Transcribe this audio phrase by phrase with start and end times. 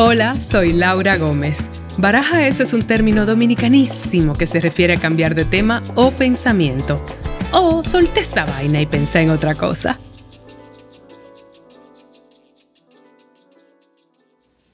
[0.00, 1.58] Hola, soy Laura Gómez.
[1.96, 7.04] Baraja eso es un término dominicanísimo que se refiere a cambiar de tema o pensamiento.
[7.50, 9.98] O solté esa vaina y pensé en otra cosa.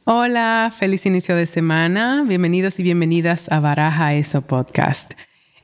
[0.04, 2.22] Hola, feliz inicio de semana.
[2.28, 5.14] Bienvenidos y bienvenidas a Baraja Eso Podcast.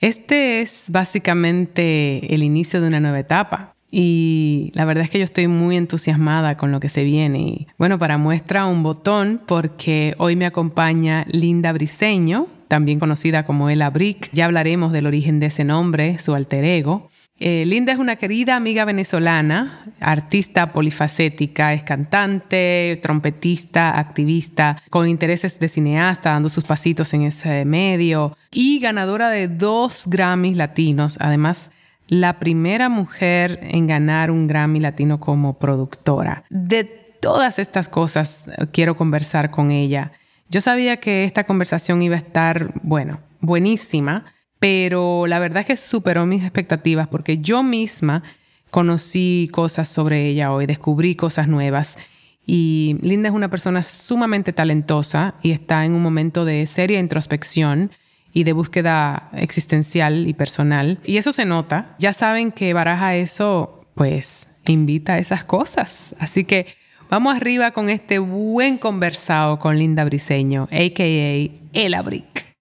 [0.01, 3.77] Este es básicamente el inicio de una nueva etapa.
[3.91, 7.39] Y la verdad es que yo estoy muy entusiasmada con lo que se viene.
[7.41, 13.69] Y bueno, para muestra un botón porque hoy me acompaña Linda Briseño, también conocida como
[13.69, 14.31] Ella Brick.
[14.33, 17.11] Ya hablaremos del origen de ese nombre, su alter ego.
[17.43, 25.59] Eh, Linda es una querida amiga venezolana, artista polifacética, es cantante, trompetista, activista, con intereses
[25.59, 31.17] de cineasta, dando sus pasitos en ese medio y ganadora de dos Grammys latinos.
[31.19, 31.71] Además,
[32.11, 36.43] la primera mujer en ganar un Grammy Latino como productora.
[36.51, 40.11] De todas estas cosas eh, quiero conversar con ella.
[40.49, 44.25] Yo sabía que esta conversación iba a estar, bueno, buenísima,
[44.59, 48.25] pero la verdad es que superó mis expectativas porque yo misma
[48.71, 51.97] conocí cosas sobre ella hoy, descubrí cosas nuevas.
[52.45, 57.93] Y Linda es una persona sumamente talentosa y está en un momento de seria introspección
[58.33, 60.99] y de búsqueda existencial y personal.
[61.05, 61.97] Y eso se nota.
[61.99, 66.15] Ya saben que Baraja eso, pues, invita a esas cosas.
[66.19, 66.67] Así que
[67.09, 71.51] vamos arriba con este buen conversado con Linda Briseño, a.k.a.
[71.73, 72.55] Ella Brick.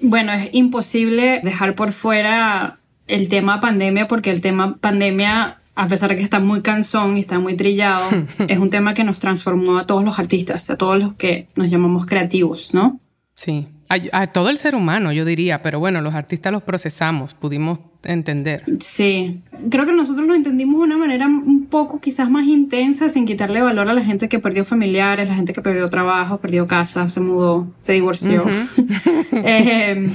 [0.00, 6.10] Bueno, es imposible dejar por fuera el tema pandemia porque el tema pandemia a pesar
[6.10, 8.08] de que está muy cansón y está muy trillado,
[8.48, 11.70] es un tema que nos transformó a todos los artistas, a todos los que nos
[11.70, 13.00] llamamos creativos, ¿no?
[13.34, 13.66] Sí.
[13.88, 18.64] A, todo el ser humano, yo diría, pero bueno, los artistas los procesamos, pudimos entender.
[18.80, 23.26] Sí, creo que nosotros lo entendimos de una manera un poco quizás más intensa, sin
[23.26, 27.08] quitarle valor a la gente que perdió familiares, la gente que perdió trabajo, perdió casa,
[27.08, 28.46] se mudó, se divorció.
[29.32, 30.10] Em,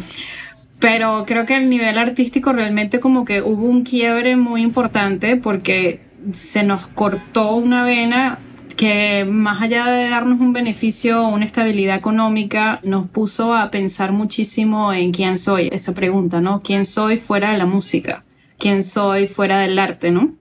[0.80, 6.02] pero creo que el nivel artístico realmente como que hubo un quiebre muy importante porque
[6.34, 8.40] se nos cortó una vena
[8.80, 14.14] que más allá de darnos un beneficio o una estabilidad económica, nos puso a pensar
[14.14, 16.62] muchísimo en quién soy, esa pregunta, ¿no?
[16.62, 18.24] ¿Quién soy fuera de la música?
[18.58, 20.34] ¿Quién soy fuera del arte, no?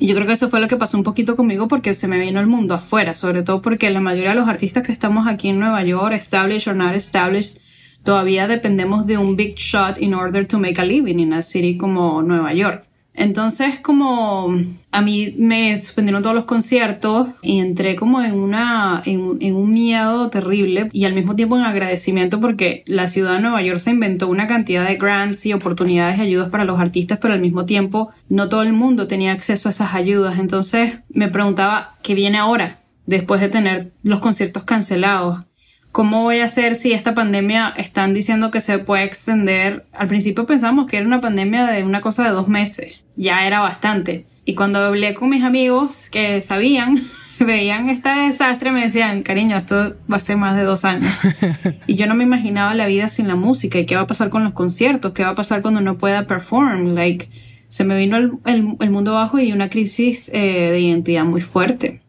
[0.00, 2.18] Y yo creo que eso fue lo que pasó un poquito conmigo porque se me
[2.18, 5.50] vino el mundo afuera, sobre todo porque la mayoría de los artistas que estamos aquí
[5.50, 7.58] en Nueva York, established or not established,
[8.02, 11.76] todavía dependemos de un big shot in order to make a living in a city
[11.76, 12.88] como Nueva York.
[13.14, 14.54] Entonces, como
[14.90, 20.30] a mí me suspendieron todos los conciertos y entré como en, una, en, un miedo
[20.30, 24.28] terrible y al mismo tiempo en agradecimiento porque la ciudad de Nueva York se inventó
[24.28, 28.10] una cantidad de grants y oportunidades y ayudas para los artistas, pero al mismo tiempo
[28.28, 30.38] no todo el mundo tenía acceso a esas ayudas.
[30.38, 32.78] Entonces me preguntaba, ¿qué viene ahora?
[33.04, 35.44] Después de tener los conciertos cancelados.
[35.92, 39.86] ¿Cómo voy a hacer si esta pandemia están diciendo que se puede extender?
[39.92, 43.60] Al principio pensamos que era una pandemia de una cosa de dos meses ya era
[43.60, 44.26] bastante.
[44.44, 46.96] Y cuando hablé con mis amigos que sabían,
[47.38, 51.12] veían este desastre, me decían, cariño, esto va a ser más de dos años.
[51.86, 54.30] y yo no me imaginaba la vida sin la música y qué va a pasar
[54.30, 56.94] con los conciertos, qué va a pasar cuando no pueda perform.
[56.94, 57.28] Like,
[57.68, 62.01] se me vino el, el, mundo abajo y una crisis eh, de identidad muy fuerte.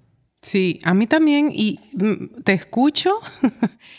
[0.43, 3.19] Sí, a mí también, y mm, te escucho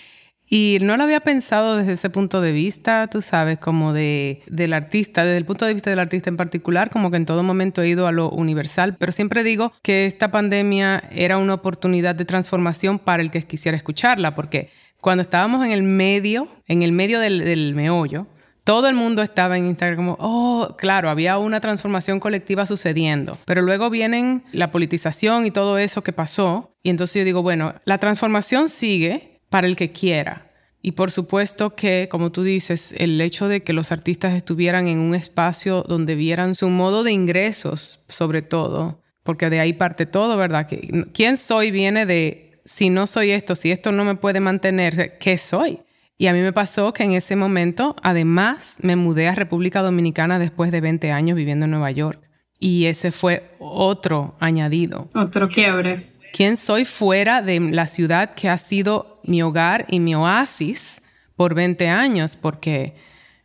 [0.56, 4.74] Y no lo había pensado desde ese punto de vista, tú sabes, como de, del
[4.74, 7.82] artista, desde el punto de vista del artista en particular, como que en todo momento
[7.82, 12.26] he ido a lo universal, pero siempre digo que esta pandemia era una oportunidad de
[12.26, 14.68] transformación para el que quisiera escucharla, porque
[15.00, 18.26] cuando estábamos en el medio, en el medio del, del meollo,
[18.64, 23.62] todo el mundo estaba en Instagram como, oh, claro, había una transformación colectiva sucediendo, pero
[23.62, 27.98] luego vienen la politización y todo eso que pasó, y entonces yo digo, bueno, la
[27.98, 30.50] transformación sigue, para el que quiera.
[30.82, 34.98] Y por supuesto que, como tú dices, el hecho de que los artistas estuvieran en
[34.98, 40.36] un espacio donde vieran su modo de ingresos, sobre todo, porque de ahí parte todo,
[40.36, 40.66] ¿verdad?
[40.66, 45.18] Que, ¿Quién soy viene de, si no soy esto, si esto no me puede mantener,
[45.18, 45.83] ¿qué soy?
[46.16, 50.38] Y a mí me pasó que en ese momento, además, me mudé a República Dominicana
[50.38, 52.20] después de 20 años viviendo en Nueva York.
[52.58, 55.08] Y ese fue otro añadido.
[55.14, 55.98] Otro quiebre
[56.34, 61.00] quién soy fuera de la ciudad que ha sido mi hogar y mi oasis
[61.36, 62.96] por 20 años, porque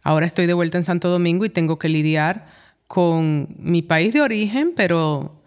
[0.01, 2.47] ahora estoy de vuelta en Santo Domingo y tengo que lidiar
[2.87, 5.38] con mi país de origen, pero,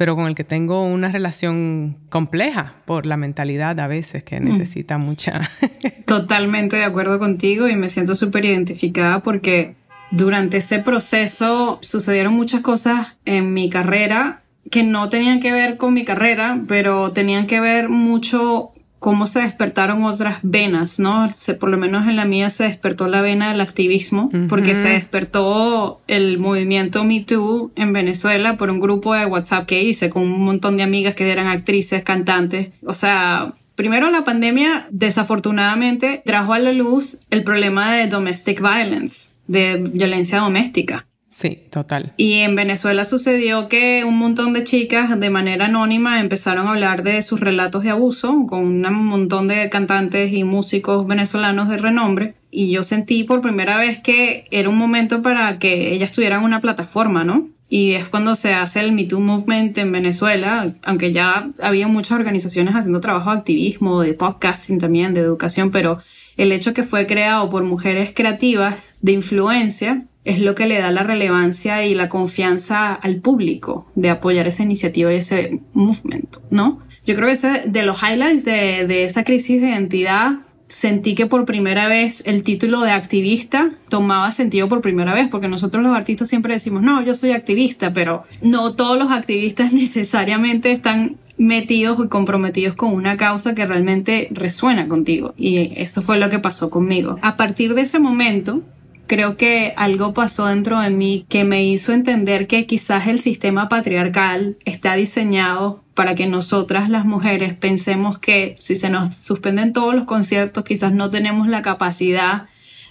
[0.00, 4.44] pero con el que tengo una relación compleja por la mentalidad a veces que mm.
[4.44, 5.42] necesita mucha...
[6.06, 9.74] Totalmente de acuerdo contigo y me siento súper identificada porque
[10.10, 15.92] durante ese proceso sucedieron muchas cosas en mi carrera que no tenían que ver con
[15.92, 21.32] mi carrera, pero tenían que ver mucho cómo se despertaron otras venas, ¿no?
[21.32, 24.90] Se, por lo menos en la mía se despertó la vena del activismo, porque se
[24.90, 30.22] despertó el movimiento Me Too en Venezuela por un grupo de WhatsApp que hice con
[30.22, 32.68] un montón de amigas que eran actrices, cantantes.
[32.84, 39.30] O sea, Primero, la pandemia desafortunadamente trajo a la luz el problema de domestic violence,
[39.46, 41.06] de violencia doméstica.
[41.40, 42.12] Sí, total.
[42.18, 47.02] Y en Venezuela sucedió que un montón de chicas de manera anónima empezaron a hablar
[47.02, 52.34] de sus relatos de abuso con un montón de cantantes y músicos venezolanos de renombre.
[52.50, 56.60] Y yo sentí por primera vez que era un momento para que ellas tuvieran una
[56.60, 57.48] plataforma, ¿no?
[57.70, 62.18] Y es cuando se hace el Me Too Movement en Venezuela, aunque ya había muchas
[62.18, 66.00] organizaciones haciendo trabajo de activismo, de podcasting también, de educación, pero
[66.36, 70.90] el hecho que fue creado por mujeres creativas de influencia es lo que le da
[70.92, 76.80] la relevancia y la confianza al público de apoyar esa iniciativa y ese movement, ¿no?
[77.06, 80.32] Yo creo que ese, de los highlights de, de esa crisis de identidad
[80.70, 85.48] sentí que por primera vez el título de activista tomaba sentido por primera vez, porque
[85.48, 90.70] nosotros los artistas siempre decimos, no, yo soy activista, pero no todos los activistas necesariamente
[90.70, 95.34] están metidos y comprometidos con una causa que realmente resuena contigo.
[95.36, 97.18] Y eso fue lo que pasó conmigo.
[97.22, 98.62] A partir de ese momento,
[99.10, 103.68] creo que algo pasó dentro de mí que me hizo entender que quizás el sistema
[103.68, 109.96] patriarcal está diseñado para que nosotras las mujeres pensemos que si se nos suspenden todos
[109.96, 112.44] los conciertos quizás no tenemos la capacidad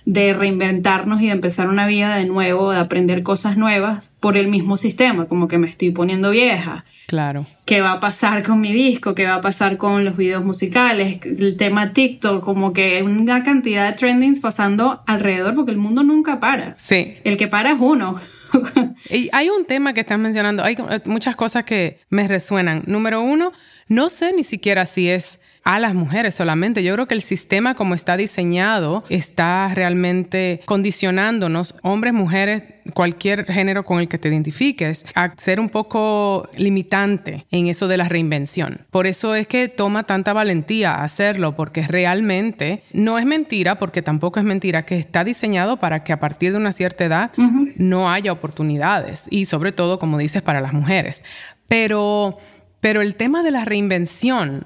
[0.10, 4.48] de reinventarnos y de empezar una vida de nuevo, de aprender cosas nuevas por el
[4.48, 6.84] mismo sistema, como que me estoy poniendo vieja.
[7.06, 7.46] Claro.
[7.66, 9.14] ¿Qué va a pasar con mi disco?
[9.14, 11.20] ¿Qué va a pasar con los videos musicales?
[11.24, 16.40] El tema TikTok, como que una cantidad de trendings pasando alrededor porque el mundo nunca
[16.40, 16.76] para.
[16.80, 17.18] Sí.
[17.24, 18.20] El que para es uno.
[19.12, 20.76] y hay un tema que estás mencionando, hay
[21.06, 22.82] muchas cosas que me resuenan.
[22.88, 23.54] Número uno,
[23.88, 26.84] no sé ni siquiera si es a las mujeres solamente.
[26.84, 32.64] Yo creo que el sistema como está diseñado está realmente condicionándonos, hombres, mujeres,
[32.94, 37.98] cualquier género con el que te identifiques, a ser un poco limitante en eso de
[37.98, 38.82] la reinvención.
[38.90, 44.40] Por eso es que toma tanta valentía hacerlo, porque realmente no es mentira, porque tampoco
[44.40, 47.32] es mentira que está diseñado para que a partir de una cierta edad
[47.78, 51.24] no haya oportunidades y sobre todo, como dices, para las mujeres.
[51.68, 52.40] Pero
[52.82, 54.66] pero el tema de la reinvención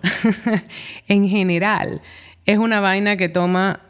[1.08, 2.02] en general
[2.46, 3.82] es una vaina que toma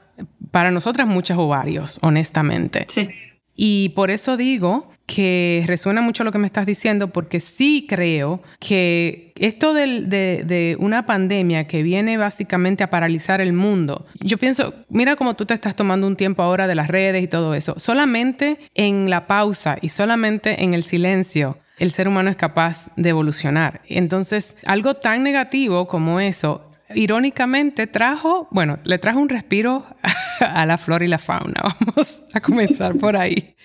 [0.51, 2.85] para nosotras muchos ovarios, honestamente.
[2.87, 3.09] Sí.
[3.55, 8.41] Y por eso digo que resuena mucho lo que me estás diciendo, porque sí creo
[8.59, 14.73] que esto de, de, una pandemia que viene básicamente a paralizar el mundo, yo pienso,
[14.89, 17.75] mira cómo tú te estás tomando un tiempo ahora de las redes y todo eso,
[17.79, 23.09] solamente en la pausa y solamente en el silencio el ser humano es capaz de
[23.09, 23.81] evolucionar.
[23.89, 29.85] Entonces, algo tan negativo como eso, irónicamente trajo, bueno, le trajo un respiro
[30.39, 31.61] a la flora y la fauna.
[31.81, 33.55] Vamos a comenzar por ahí.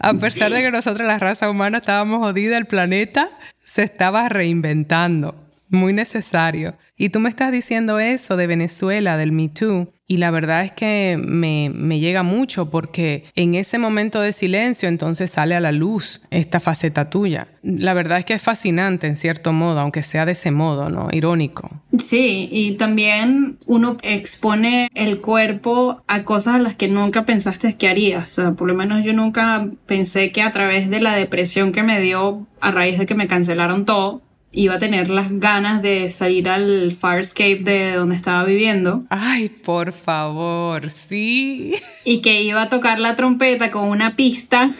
[0.00, 3.28] A pesar de que nosotros, la raza humana, estábamos jodida, el planeta
[3.64, 5.36] se estaba reinventando.
[5.70, 6.76] Muy necesario.
[6.96, 9.92] Y tú me estás diciendo eso de Venezuela, del Me Too.
[10.10, 14.88] Y la verdad es que me, me, llega mucho porque en ese momento de silencio
[14.88, 17.48] entonces sale a la luz esta faceta tuya.
[17.62, 21.08] La verdad es que es fascinante en cierto modo, aunque sea de ese modo, ¿no?
[21.12, 21.82] Irónico.
[21.98, 27.88] Sí, y también uno expone el cuerpo a cosas a las que nunca pensaste que
[27.88, 28.38] harías.
[28.38, 31.82] O sea, por lo menos yo nunca pensé que a través de la depresión que
[31.82, 36.08] me dio a raíz de que me cancelaron todo, iba a tener las ganas de
[36.10, 39.04] salir al Farscape de donde estaba viviendo.
[39.10, 41.74] Ay, por favor, sí.
[42.04, 44.70] Y que iba a tocar la trompeta con una pista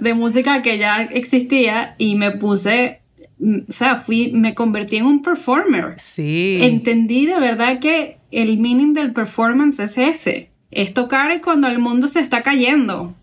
[0.00, 3.02] de música que ya existía y me puse,
[3.40, 5.96] o sea, fui, me convertí en un performer.
[5.98, 6.58] Sí.
[6.62, 10.50] Entendí de verdad que el meaning del performance es ese.
[10.70, 13.14] Es tocar cuando el mundo se está cayendo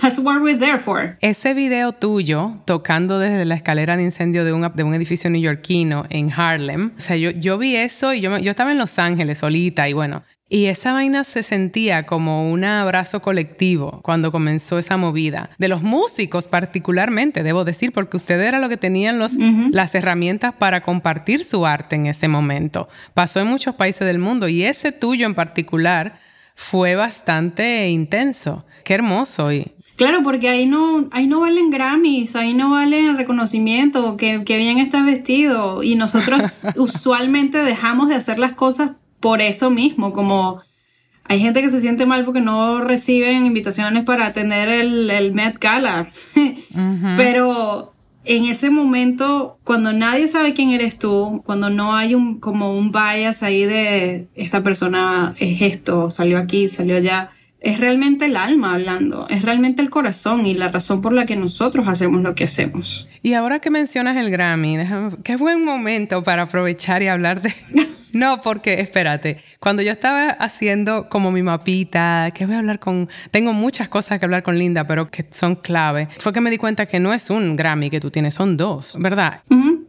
[0.00, 1.16] That's what we're there for.
[1.20, 6.04] Ese video tuyo tocando desde la escalera de incendio de un, de un edificio neoyorquino
[6.10, 9.38] en Harlem, o sea, yo, yo vi eso y yo, yo estaba en Los Ángeles
[9.38, 14.98] solita y bueno, y esa vaina se sentía como un abrazo colectivo cuando comenzó esa
[14.98, 15.48] movida.
[15.56, 20.52] De los músicos particularmente, debo decir, porque ustedes era lo que tenían los, las herramientas
[20.52, 22.90] para compartir su arte en ese momento.
[23.14, 26.18] Pasó en muchos países del mundo y ese tuyo en particular
[26.54, 28.66] fue bastante intenso.
[28.84, 29.52] Qué hermoso.
[29.52, 29.72] Y...
[29.96, 34.78] Claro, porque ahí no, ahí no valen Grammys, ahí no valen reconocimiento, que, que bien
[34.78, 35.82] estás vestido.
[35.82, 40.60] Y nosotros usualmente dejamos de hacer las cosas por eso mismo, como
[41.24, 45.58] hay gente que se siente mal porque no reciben invitaciones para atender el, el Met
[45.58, 46.10] Gala.
[47.16, 47.92] Pero
[48.24, 52.92] en ese momento, cuando nadie sabe quién eres tú, cuando no hay un, como un
[52.92, 57.30] bias ahí de esta persona es esto, salió aquí, salió allá,
[57.62, 61.36] es realmente el alma hablando, es realmente el corazón y la razón por la que
[61.36, 63.08] nosotros hacemos lo que hacemos.
[63.22, 64.78] Y ahora que mencionas el Grammy,
[65.22, 67.52] qué buen momento para aprovechar y hablar de...
[68.12, 73.08] No, porque espérate, cuando yo estaba haciendo como mi mapita, que voy a hablar con,
[73.30, 76.58] tengo muchas cosas que hablar con Linda, pero que son clave, fue que me di
[76.58, 79.40] cuenta que no es un Grammy que tú tienes, son dos, ¿verdad?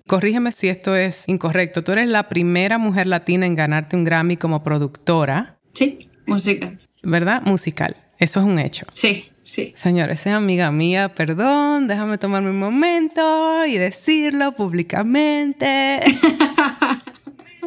[0.08, 1.84] Corrígeme si esto es incorrecto.
[1.84, 5.58] Tú eres la primera mujer latina en ganarte un Grammy como productora.
[5.74, 6.78] Sí, musical.
[7.02, 7.42] ¿Verdad?
[7.44, 7.96] Musical.
[8.18, 8.86] Eso es un hecho.
[8.92, 9.74] Sí, sí.
[9.76, 16.02] Señores, sea amiga mía, perdón, déjame tomarme un momento y decirlo públicamente.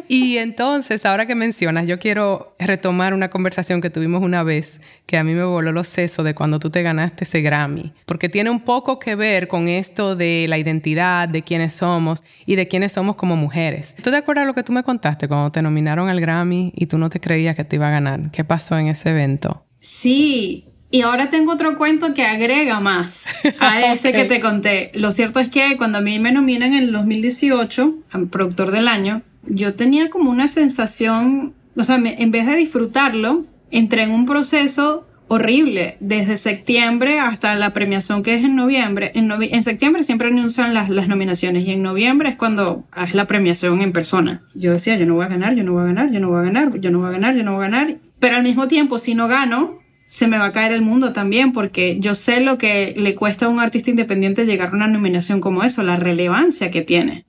[0.07, 5.17] Y entonces, ahora que mencionas, yo quiero retomar una conversación que tuvimos una vez que
[5.17, 8.49] a mí me voló los sesos de cuando tú te ganaste ese Grammy, porque tiene
[8.49, 12.93] un poco que ver con esto de la identidad, de quiénes somos y de quiénes
[12.93, 13.95] somos como mujeres.
[14.01, 16.97] ¿Tú te acuerdas lo que tú me contaste cuando te nominaron al Grammy y tú
[16.97, 18.31] no te creías que te iba a ganar?
[18.31, 19.65] ¿Qué pasó en ese evento?
[19.79, 23.25] Sí, y ahora tengo otro cuento que agrega más
[23.59, 24.91] a ese que te conté.
[24.95, 28.87] Lo cierto es que cuando a mí me nominan en el 2018 al productor del
[28.87, 34.25] año, yo tenía como una sensación, o sea, en vez de disfrutarlo, entré en un
[34.25, 39.11] proceso horrible desde septiembre hasta la premiación que es en noviembre.
[39.13, 43.25] En, en septiembre siempre anuncian las, las, nominaciones y en noviembre es cuando es la
[43.25, 44.43] premiación en persona.
[44.55, 46.39] Yo decía, yo no voy a ganar, yo no voy a ganar, yo no voy
[46.39, 47.97] a ganar, yo no voy a ganar, yo no voy a ganar.
[48.19, 51.51] Pero al mismo tiempo, si no gano, se me va a caer el mundo también,
[51.51, 55.41] porque yo sé lo que le cuesta a un artista independiente llegar a una nominación
[55.41, 57.25] como eso, la relevancia que tiene.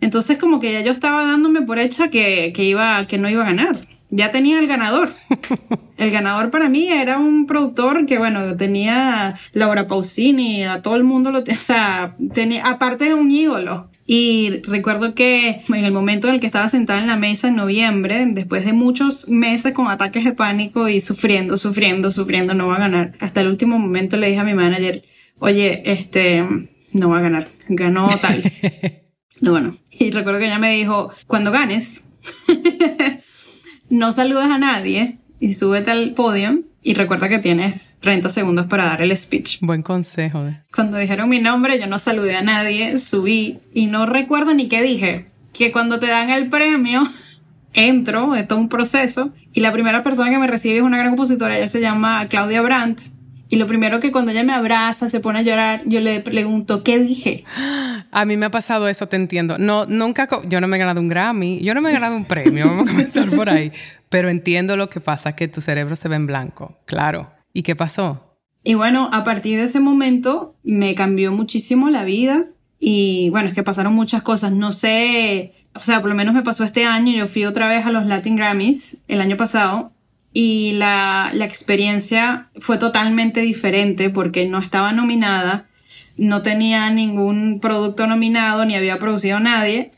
[0.00, 3.42] Entonces como que ya yo estaba dándome por hecha que, que, iba, que no iba
[3.42, 3.80] a ganar.
[4.10, 5.14] Ya tenía el ganador.
[5.96, 11.04] el ganador para mí era un productor que, bueno, tenía Laura Pausini, a todo el
[11.04, 13.89] mundo lo o sea, tenía, aparte de un ídolo.
[14.12, 17.54] Y recuerdo que en el momento en el que estaba sentada en la mesa en
[17.54, 22.74] noviembre, después de muchos meses con ataques de pánico y sufriendo, sufriendo, sufriendo, no va
[22.74, 23.12] a ganar.
[23.20, 25.04] Hasta el último momento le dije a mi manager,
[25.38, 26.44] oye, este,
[26.92, 28.42] no va a ganar, ganó tal.
[29.40, 29.76] no, bueno.
[29.92, 32.02] Y recuerdo que ella me dijo, cuando ganes,
[33.90, 38.86] no saludes a nadie y súbete al podio y recuerda que tienes 30 segundos para
[38.86, 39.58] dar el speech.
[39.60, 40.46] Buen consejo.
[40.46, 40.62] Eh.
[40.74, 44.82] Cuando dijeron mi nombre, yo no saludé a nadie, subí y no recuerdo ni qué
[44.82, 45.26] dije.
[45.52, 47.02] Que cuando te dan el premio,
[47.74, 51.10] entro, esto es un proceso, y la primera persona que me recibe es una gran
[51.10, 53.00] compositora, ella se llama Claudia Brandt,
[53.50, 56.84] y lo primero que cuando ella me abraza, se pone a llorar, yo le pregunto,
[56.84, 57.44] ¿qué dije?
[58.12, 59.58] A mí me ha pasado eso, te entiendo.
[59.58, 62.26] No, nunca, yo no me he ganado un Grammy, yo no me he ganado un
[62.26, 63.72] premio, vamos a comenzar por ahí.
[64.08, 67.32] Pero entiendo lo que pasa, que tu cerebro se ve en blanco, claro.
[67.52, 68.36] ¿Y qué pasó?
[68.62, 72.46] Y bueno, a partir de ese momento me cambió muchísimo la vida.
[72.78, 74.52] Y bueno, es que pasaron muchas cosas.
[74.52, 77.12] No sé, o sea, por lo menos me pasó este año.
[77.12, 79.90] Yo fui otra vez a los Latin Grammys el año pasado
[80.32, 85.66] y la, la experiencia fue totalmente diferente porque no estaba nominada,
[86.16, 89.90] no tenía ningún producto nominado, ni había producido nadie.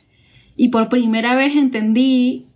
[0.56, 2.46] Y por primera vez entendí,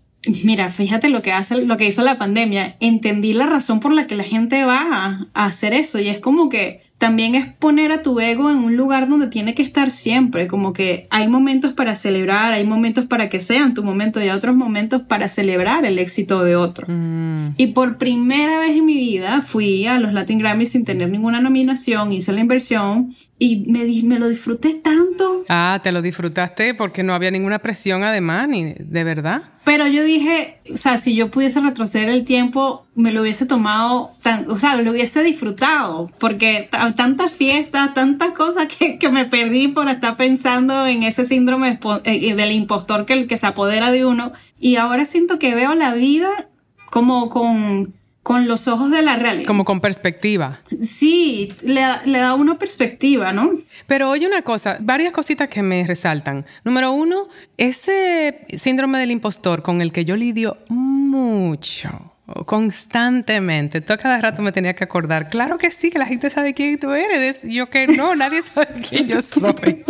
[0.45, 4.07] mira, fíjate lo que hace, lo que hizo la pandemia, entendí la razón por la
[4.07, 5.99] que la gente va a hacer eso.
[5.99, 9.55] Y es como que también es poner a tu ego en un lugar donde tiene
[9.55, 13.83] que estar siempre, como que hay momentos para celebrar, hay momentos para que sean tu
[13.83, 16.87] momento y hay otros momentos para celebrar el éxito de otro.
[16.89, 17.49] Mm.
[17.59, 21.41] Y por primera vez en mi vida fui a los Latin Grammys sin tener ninguna
[21.41, 25.45] nominación, hice la inversión y me, me lo disfruté tanto.
[25.51, 29.43] Ah, te lo disfrutaste porque no había ninguna presión además, ni de verdad.
[29.65, 34.11] Pero yo dije, o sea, si yo pudiese retroceder el tiempo, me lo hubiese tomado,
[34.23, 39.69] tan, o sea, lo hubiese disfrutado, porque tantas fiestas, tantas cosas que, que, me perdí
[39.69, 44.07] por estar pensando en ese síndrome eh, del impostor que, el que se apodera de
[44.07, 44.33] uno.
[44.59, 46.49] Y ahora siento que veo la vida
[46.91, 49.47] como con con los ojos de la realidad.
[49.47, 50.59] Como con perspectiva.
[50.83, 53.53] Sí, le, le, da una perspectiva, ¿no?
[53.87, 56.45] Pero oye una cosa, varias cositas que me resaltan.
[56.65, 62.16] Número uno, ese síndrome del impostor con el que yo lidio mucho
[62.47, 63.81] constantemente.
[63.81, 65.29] Todo cada rato me tenía que acordar.
[65.29, 67.41] Claro que sí, que la gente sabe quién tú eres.
[67.43, 69.85] Yo que no, nadie sabe quién yo soy.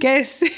[0.00, 0.52] que sí.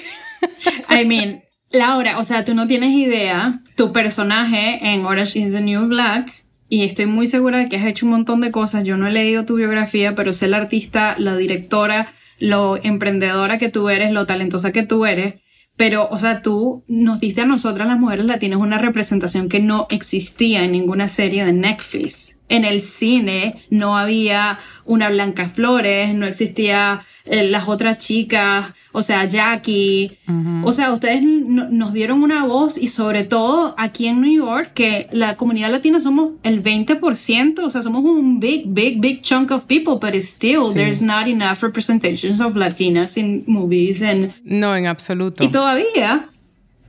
[0.91, 3.61] I mean, Laura, o sea, tú no tienes idea.
[3.77, 7.87] Tu personaje en Orange is the New Black y estoy muy segura de que has
[7.87, 8.85] hecho un montón de cosas.
[8.85, 13.69] Yo no he leído tu biografía, pero sé la artista, la directora, lo emprendedora que
[13.69, 15.35] tú eres, lo talentosa que tú eres.
[15.81, 19.87] Pero, o sea, tú nos diste a nosotras las mujeres latinas una representación que no
[19.89, 22.37] existía en ninguna serie de Netflix.
[22.51, 29.03] En el cine no había una Blanca Flores, no existía eh, las otras chicas, o
[29.03, 30.19] sea, Jackie.
[30.65, 35.09] O sea, ustedes nos dieron una voz y sobre todo aquí en New York, que
[35.13, 39.65] la comunidad latina somos el 20%, o sea, somos un big, big, big chunk of
[39.67, 44.03] people, but still there's not enough representations of Latinas in movies.
[44.03, 45.45] And, no, en absoluto.
[45.45, 46.30] Y todavía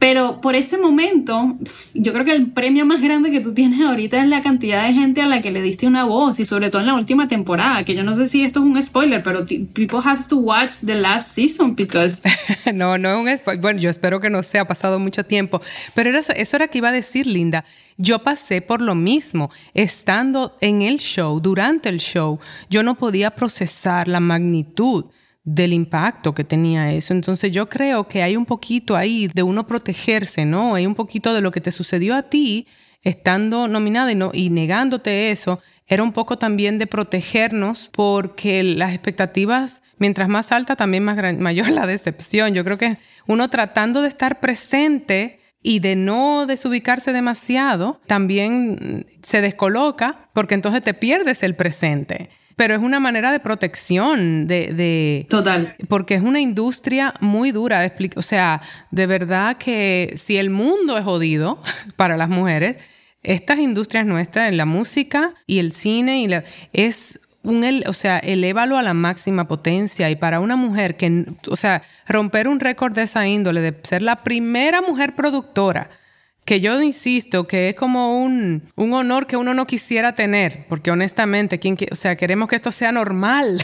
[0.02, 1.60] pero por ese momento,
[1.94, 4.94] yo creo que el premio más grande que tú tienes ahorita es la cantidad de
[4.94, 7.84] gente a la que le diste una voz y sobre todo en la última temporada,
[7.84, 10.96] que yo no sé si esto es un spoiler, pero people have to watch the
[10.96, 12.24] last season because...
[12.74, 13.62] no, no es un spoiler.
[13.62, 15.62] Bueno, yo espero que no se ha pasado mucho tiempo,
[15.94, 17.64] pero era, eso era que iba a decir, Linda.
[17.96, 22.40] Yo pasé por lo mismo, estando en el show, durante el show,
[22.72, 25.06] yo no podía procesar la magnitud
[25.44, 27.14] del impacto que tenía eso.
[27.14, 30.76] Entonces yo creo que hay un poquito ahí de uno protegerse, ¿no?
[30.76, 32.68] Hay un poquito de lo que te sucedió a ti
[33.02, 35.60] estando nominada y, no, y negándote eso.
[35.88, 41.70] Era un poco también de protegernos porque las expectativas, mientras más alta, también más mayor
[41.70, 42.54] la decepción.
[42.54, 49.42] Yo creo que uno tratando de estar presente y de no desubicarse demasiado, también se
[49.42, 52.30] descoloca porque entonces te pierdes el presente
[52.62, 55.76] pero es una manera de protección, de, Total.
[55.88, 58.20] Porque es una industria muy dura de explicar.
[58.20, 61.60] O sea, de verdad que si el mundo es jodido
[61.96, 62.78] para las mujeres,
[63.24, 68.20] estas industrias nuestras, en la música y el cine, y la, es un, o sea,
[68.20, 72.94] elévalo a la máxima potencia y para una mujer que, o sea, romper un récord
[72.94, 75.90] de esa índole, de ser la primera mujer productora
[76.46, 81.60] que yo insisto que es como un, honor que uno no quisiera tener, porque honestamente,
[81.60, 83.60] ¿quién, o sea, queremos que esto sea normal.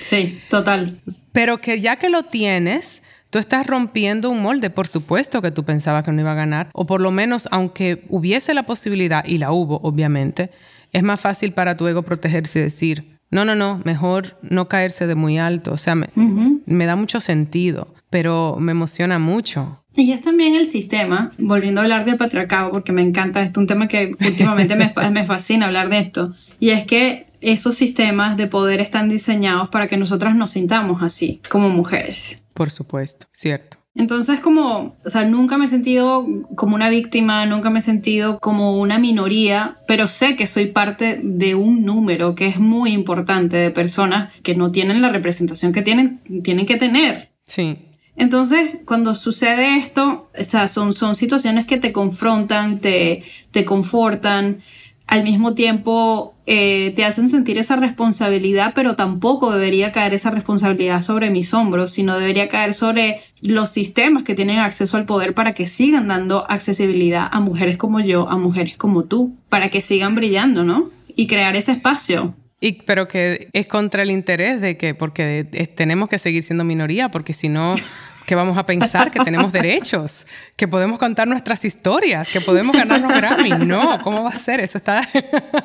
[0.00, 1.00] Sí, total.
[1.32, 5.64] Pero que ya que lo tienes, tú estás rompiendo un molde, por supuesto que tú
[5.64, 9.38] pensabas que no iba a ganar, o por lo menos aunque hubiese la posibilidad, y
[9.38, 10.50] la hubo, obviamente,
[10.92, 15.06] es más fácil para tu ego protegerse y decir, no, no, no, mejor no caerse
[15.06, 19.84] de muy alto, o sea, me, me da mucho sentido, pero me emociona mucho.
[19.98, 23.66] Y es también el sistema, volviendo a hablar del patriarcado, porque me encanta, es un
[23.66, 28.46] tema que últimamente me, me fascina hablar de esto, y es que esos sistemas de
[28.46, 32.44] poder están diseñados para que nosotras nos sintamos así, como mujeres.
[32.54, 33.78] Por supuesto, cierto.
[33.96, 38.38] Entonces, como, o sea, nunca me he sentido como una víctima, nunca me he sentido
[38.38, 43.56] como una minoría, pero sé que soy parte de un número que es muy importante
[43.56, 47.30] de personas que no tienen la representación que tienen, tienen que tener.
[47.44, 47.78] Sí.
[48.18, 54.60] Entonces, cuando sucede esto, o sea, son, son situaciones que te confrontan, te, te confortan,
[55.06, 61.00] al mismo tiempo eh, te hacen sentir esa responsabilidad, pero tampoco debería caer esa responsabilidad
[61.00, 65.54] sobre mis hombros, sino debería caer sobre los sistemas que tienen acceso al poder para
[65.54, 70.14] que sigan dando accesibilidad a mujeres como yo, a mujeres como tú, para que sigan
[70.14, 70.90] brillando, ¿no?
[71.16, 72.34] Y crear ese espacio.
[72.60, 77.10] Y, pero que es contra el interés de que, porque tenemos que seguir siendo minoría,
[77.10, 77.74] porque si no,
[78.28, 79.10] ¿qué vamos a pensar?
[79.10, 83.66] Que tenemos derechos, que podemos contar nuestras historias, que podemos ganarnos Grammy.
[83.66, 84.60] No, ¿cómo va a ser?
[84.60, 85.00] Eso está...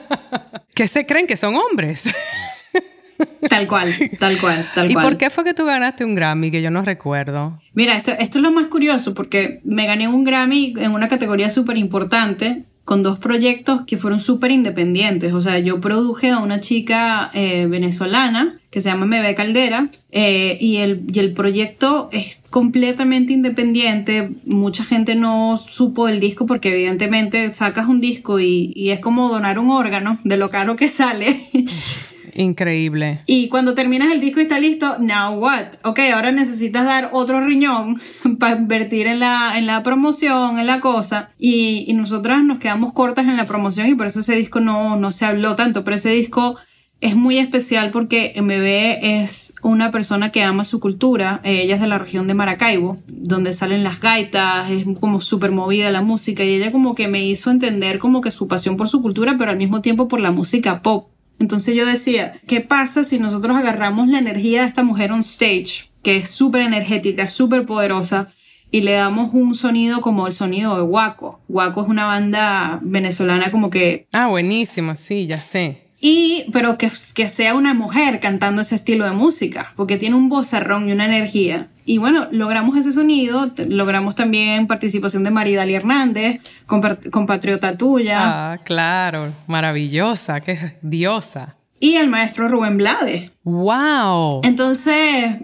[0.73, 2.15] ¿Qué se creen que son hombres?
[3.47, 4.91] Tal cual, tal cual, tal cual.
[4.91, 7.60] ¿Y por qué fue que tú ganaste un Grammy que yo no recuerdo?
[7.73, 11.49] Mira, esto, esto es lo más curioso porque me gané un Grammy en una categoría
[11.49, 15.34] súper importante con dos proyectos que fueron súper independientes.
[15.34, 20.58] O sea, yo produje a una chica eh, venezolana que se llama Mebe Caldera eh,
[20.60, 24.32] y, el, y el proyecto es completamente independiente.
[24.46, 29.30] Mucha gente no supo del disco porque evidentemente sacas un disco y, y es como
[29.30, 31.39] donar un órgano de lo caro que sale.
[32.36, 33.22] Increíble.
[33.28, 35.67] Y cuando terminas el disco y está listo, now what?
[35.84, 38.00] Ok, ahora necesitas dar otro riñón
[38.39, 41.30] para invertir en la, en la promoción, en la cosa.
[41.38, 44.98] Y, y nosotras nos quedamos cortas en la promoción y por eso ese disco no,
[44.98, 45.84] no se habló tanto.
[45.84, 46.58] Pero ese disco
[47.04, 51.41] es muy especial porque MB es una persona que ama su cultura.
[51.43, 55.91] Ella es de la región de Maracaibo, donde salen las gaitas, es como súper movida
[55.91, 59.02] la música y ella como que me hizo entender como que su pasión por su
[59.02, 61.10] cultura, pero al mismo tiempo por la música pop.
[61.43, 65.91] Entonces yo decía, ¿qué pasa si nosotros agarramos la energía de esta mujer on stage,
[66.01, 68.29] que es súper energética, súper poderosa,
[68.71, 71.41] y le damos un sonido como el sonido de Waco?
[71.49, 74.08] Waco es una banda venezolana como que...
[74.13, 75.83] Ah, buenísimo, sí, ya sé.
[76.06, 80.28] Y, pero que, que sea una mujer cantando ese estilo de música, porque tiene un
[80.28, 81.70] vozarrón y una energía.
[81.86, 88.20] Y bueno, logramos ese sonido, logramos también participación de Maridali Hernández, compatriota tuya.
[88.22, 91.56] Ah, claro, maravillosa, qué diosa.
[91.80, 93.32] Y el maestro Rubén Blades.
[93.46, 94.42] ¡Wow!
[94.44, 95.36] Entonces,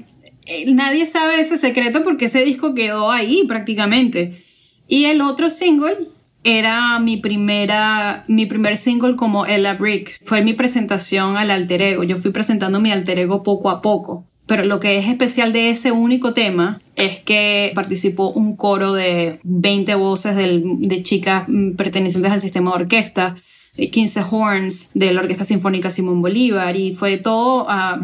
[0.46, 4.44] eh, nadie sabe ese secreto porque ese disco quedó ahí prácticamente.
[4.90, 6.10] Y el otro single
[6.44, 10.22] era mi primera, mi primer single como Ella Brick.
[10.26, 12.04] Fue mi presentación al alter ego.
[12.04, 14.26] Yo fui presentando mi alter ego poco a poco.
[14.46, 19.40] Pero lo que es especial de ese único tema es que participó un coro de
[19.44, 21.46] 20 voces de chicas
[21.78, 23.36] pertenecientes al sistema de orquesta
[23.88, 28.00] 15 horns de la Orquesta Sinfónica Simón Bolívar y fue todo ah,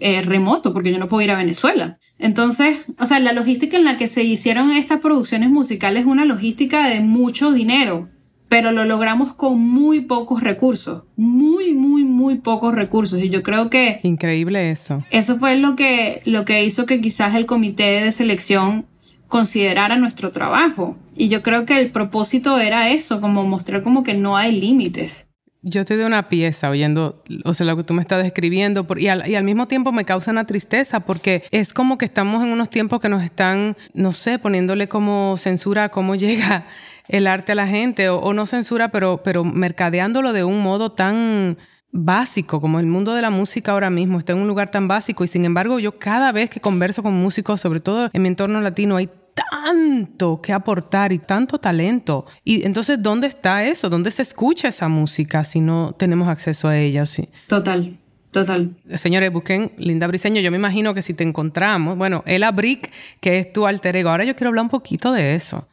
[0.00, 1.98] eh, remoto porque yo no puedo ir a Venezuela.
[2.18, 6.24] Entonces, o sea, la logística en la que se hicieron estas producciones musicales es una
[6.24, 8.08] logística de mucho dinero,
[8.48, 13.20] pero lo logramos con muy pocos recursos, muy, muy, muy pocos recursos.
[13.20, 13.98] Y yo creo que...
[14.02, 15.02] Increíble eso.
[15.10, 18.86] Eso fue lo que, lo que hizo que quizás el comité de selección
[19.26, 20.96] considerara nuestro trabajo.
[21.16, 25.28] Y yo creo que el propósito era eso, como mostrar como que no hay límites.
[25.66, 29.08] Yo te doy una pieza oyendo, o sea, lo que tú me estás describiendo, y,
[29.08, 32.50] al, y, al, mismo tiempo me causa una tristeza porque es como que estamos en
[32.50, 36.66] unos tiempos que nos están, no sé, poniéndole como censura a cómo llega
[37.08, 40.92] el arte a la gente, o, o no censura, pero, pero mercadeándolo de un modo
[40.92, 41.56] tan
[41.96, 45.22] básico, como el mundo de la música ahora mismo está en un lugar tan básico
[45.22, 48.60] y sin embargo yo cada vez que converso con músicos, sobre todo en mi entorno
[48.60, 52.26] latino, hay tanto que aportar y tanto talento.
[52.44, 53.90] Y entonces, ¿dónde está eso?
[53.90, 57.04] ¿Dónde se escucha esa música si no tenemos acceso a ella?
[57.06, 57.28] Sí.
[57.48, 57.96] Total.
[58.30, 58.74] Total.
[58.96, 60.40] Señores, busquen Linda Briseño.
[60.40, 64.10] Yo me imagino que si te encontramos, bueno, Ella Brick, que es tu alter ego.
[64.10, 65.68] Ahora yo quiero hablar un poquito de eso.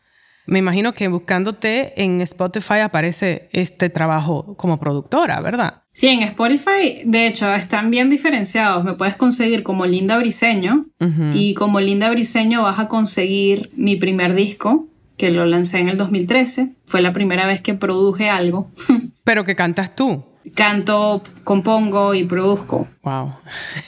[0.47, 5.83] Me imagino que buscándote en Spotify aparece este trabajo como productora, ¿verdad?
[5.91, 8.83] Sí, en Spotify, de hecho, están bien diferenciados.
[8.83, 10.87] Me puedes conseguir como Linda Briseño
[11.33, 15.97] y como Linda Briseño vas a conseguir mi primer disco, que lo lancé en el
[15.97, 16.75] 2013.
[16.85, 18.71] Fue la primera vez que produje algo.
[19.23, 20.23] Pero que cantas tú.
[20.55, 22.87] Canto, compongo y produzco.
[23.03, 23.35] Wow.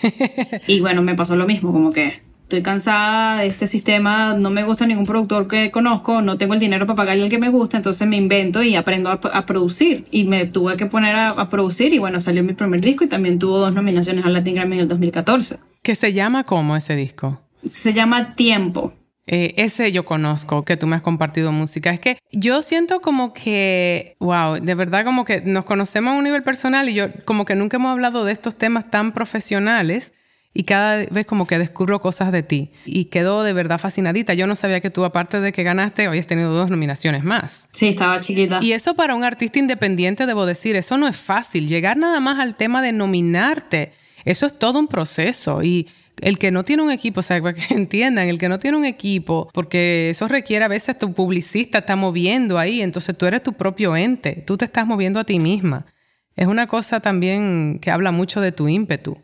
[0.68, 2.22] y bueno, me pasó lo mismo, como que
[2.54, 6.60] estoy cansada de este sistema, no me gusta ningún productor que conozco, no tengo el
[6.60, 10.06] dinero para pagarle al que me gusta, entonces me invento y aprendo a, producir.
[10.12, 13.40] Y me tuve que poner a, producir y bueno, salió mi primer disco y también
[13.40, 15.58] tuvo dos nominaciones al Latin Grammy en el 2014.
[15.82, 17.42] ¿Qué se llama cómo ese disco?
[17.68, 18.94] Se llama Tiempo.
[19.26, 21.90] Eh, ese yo conozco, que tú me has compartido música.
[21.90, 26.24] Es que yo siento como que, wow, de verdad como que nos conocemos a un
[26.24, 30.14] nivel personal y yo como que nunca hemos hablado de estos temas tan profesionales
[30.54, 34.34] y cada vez como que descubro cosas de ti y quedo de verdad fascinadita.
[34.34, 37.70] Yo no sabía que tú, aparte de que ganaste, habías tenido dos nominaciones más.
[37.72, 38.60] Sí, estaba chiquita.
[38.62, 41.68] Y eso para un artista independiente, debo decir, eso no es fácil.
[41.68, 43.94] Llegar nada más al tema de nominarte,
[44.26, 45.88] eso es todo un proceso y
[46.22, 48.78] el que no tiene un equipo, o sea, para que entiendan, el que no tiene
[48.78, 53.42] un equipo, porque eso requiere a veces tu publicista está moviendo ahí, entonces tú eres
[53.42, 55.88] tu propio ente, tú te estás moviendo a ti misma.
[56.36, 59.18] Es una cosa también que habla mucho de tu ímpetu.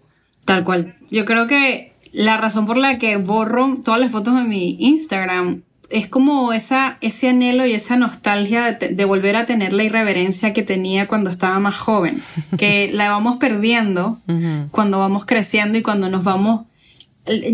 [0.49, 0.95] Tal cual.
[1.11, 5.61] Yo creo que la razón por la que borro todas las fotos de mi Instagram
[5.91, 10.63] es como esa, ese anhelo y esa nostalgia de, volver a tener la irreverencia que
[10.63, 12.19] tenía cuando estaba más joven,
[12.57, 14.21] que la vamos perdiendo
[14.71, 16.65] cuando vamos creciendo y cuando nos vamos...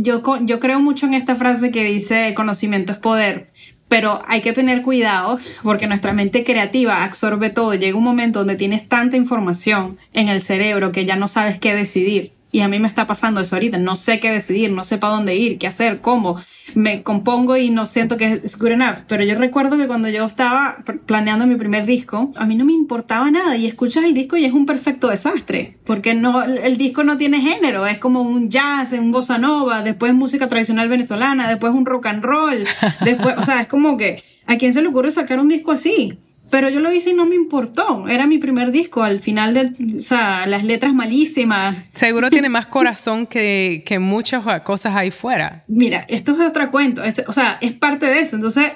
[0.02, 3.52] Yo, yo creo mucho en esta frase que dice conocimiento es poder,
[3.90, 7.74] pero hay que tener cuidado porque nuestra mente creativa absorbe todo.
[7.74, 11.76] Llega un momento donde tienes tanta información en el cerebro que ya no sabes qué
[11.76, 12.35] decidir.
[12.56, 13.80] Y a mí me está pasando eso ahorita.
[13.80, 16.40] No sé qué decidir, no sé para dónde ir, qué hacer, cómo.
[16.74, 19.00] Me compongo y no siento que es good enough.
[19.10, 22.72] Pero yo recuerdo que cuando yo estaba planeando mi primer disco, a mí no me
[22.72, 23.58] importaba nada.
[23.58, 25.80] Y escuchas el disco y es un perfecto desastre.
[25.84, 27.86] Porque no, el disco no tiene género.
[27.88, 32.24] Es como un jazz, un bossa nova, después música tradicional venezolana, después un rock and
[32.24, 32.64] roll.
[33.02, 36.18] Después, o sea, es como que, ¿a quién se le ocurre sacar un disco así?
[36.50, 38.08] Pero yo lo hice y no me importó.
[38.08, 39.04] Era mi primer disco.
[39.04, 41.76] Al final, de, o sea, las letras malísimas.
[41.94, 45.64] Seguro tiene más corazón que, que muchas cosas ahí fuera.
[45.68, 47.04] Mira, esto es otro cuento.
[47.04, 48.36] Este, o sea, es parte de eso.
[48.36, 48.72] Entonces,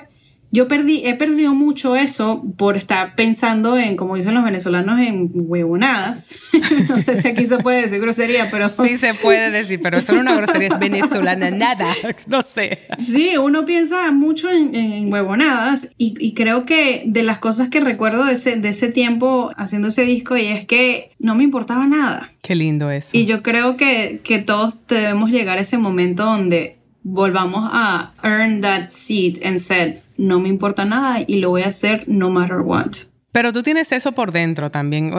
[0.52, 5.30] yo perdí, he perdido mucho eso por estar pensando en, como dicen los venezolanos, en
[5.34, 6.40] huevonadas.
[6.90, 8.68] no sé si aquí se puede decir grosería, pero...
[8.68, 11.94] Sí se puede decir, pero eso no es una grosería, es venezolana, nada,
[12.28, 12.80] no sé.
[12.98, 18.26] Sí, uno piensa mucho en, huevonadas y, y, creo que de las cosas que recuerdo
[18.26, 22.32] de ese, de ese tiempo haciendo ese disco y es que no me importaba nada.
[22.42, 23.10] Qué lindo eso.
[23.14, 28.62] Y yo creo que, que todos debemos llegar a ese momento donde volvamos a earn
[28.62, 32.58] that seat and said, no me importa nada y lo voy a hacer no matter
[32.58, 32.92] what.
[33.32, 35.14] Pero tú tienes eso por dentro también.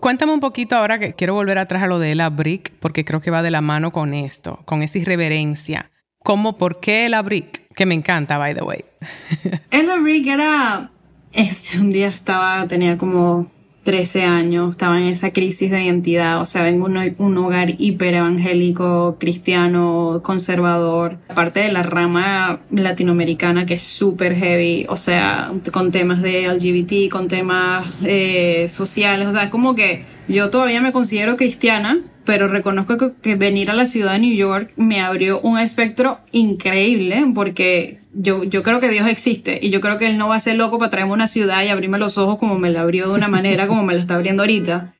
[0.00, 3.20] Cuéntame un poquito ahora que quiero volver atrás a lo de la brick, porque creo
[3.20, 5.90] que va de la mano con esto, con esa irreverencia.
[6.18, 7.62] ¿Cómo, por qué la brick?
[7.74, 8.84] Que me encanta, by the way.
[9.70, 10.90] la brick era...
[11.32, 13.46] Este, un día estaba, tenía como
[13.86, 18.14] 13 años, estaba en esa crisis de identidad, o sea, vengo de un, hogar hiper
[18.14, 25.92] evangélico, cristiano, conservador, aparte de la rama latinoamericana que es súper heavy, o sea, con
[25.92, 30.90] temas de LGBT, con temas eh, sociales, o sea, es como que yo todavía me
[30.90, 35.60] considero cristiana, pero reconozco que, venir a la ciudad de New York me abrió un
[35.60, 40.28] espectro increíble porque yo, yo creo que Dios existe y yo creo que Él no
[40.28, 42.82] va a ser loco para traerme una ciudad y abrirme los ojos como me la
[42.82, 44.94] abrió de una manera como me la está abriendo ahorita.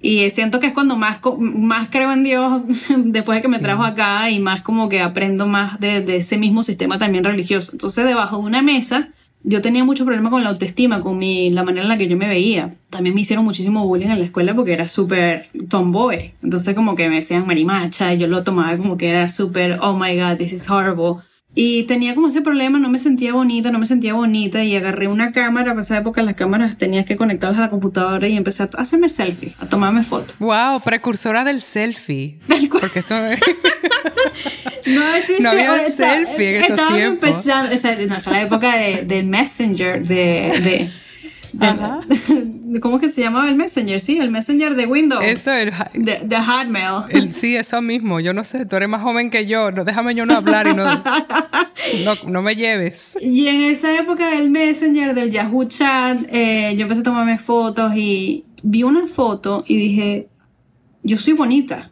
[0.00, 2.62] Y siento que es cuando más, más creo en Dios
[2.96, 6.36] después de que me trajo acá y más como que aprendo más de, de ese
[6.36, 7.72] mismo sistema también religioso.
[7.72, 9.08] Entonces debajo de una mesa
[9.42, 12.16] yo tenía mucho problema con la autoestima, con mi, la manera en la que yo
[12.16, 12.76] me veía.
[12.90, 16.34] También me hicieron muchísimo bullying en la escuela porque era súper tomboy.
[16.42, 19.94] Entonces como que me decían marimacha y yo lo tomaba como que era súper, oh
[19.94, 21.22] my god, this is horrible.
[21.54, 25.08] Y tenía como ese problema, no me sentía bonita, no me sentía bonita y agarré
[25.08, 28.62] una cámara, para esa época las cámaras tenías que conectarlas a la computadora y empecé
[28.62, 30.36] a hacerme selfie, a tomarme fotos.
[30.38, 32.38] Wow, precursora del selfie.
[32.80, 33.14] Porque eso...
[34.86, 35.00] no,
[35.40, 37.28] no había selfie en esos tiempos.
[37.28, 40.14] empezando, esa, no, esa la época de, del Messenger, de,
[40.62, 40.90] de
[42.80, 44.00] ¿Cómo que se llamaba el Messenger?
[44.00, 45.24] Sí, el Messenger de Windows.
[45.24, 45.72] Eso, el...
[45.94, 47.32] De, de Hotmail.
[47.32, 48.20] sí, eso mismo.
[48.20, 49.70] Yo no sé, tú eres más joven que yo.
[49.70, 50.74] No, déjame yo no hablar y
[52.04, 53.16] no, no, me lleves.
[53.20, 57.92] Y en esa época del Messenger, del Yahoo Chat, eh, yo empecé a tomarme fotos
[57.94, 60.28] y vi una foto y dije,
[61.02, 61.90] yo soy bonita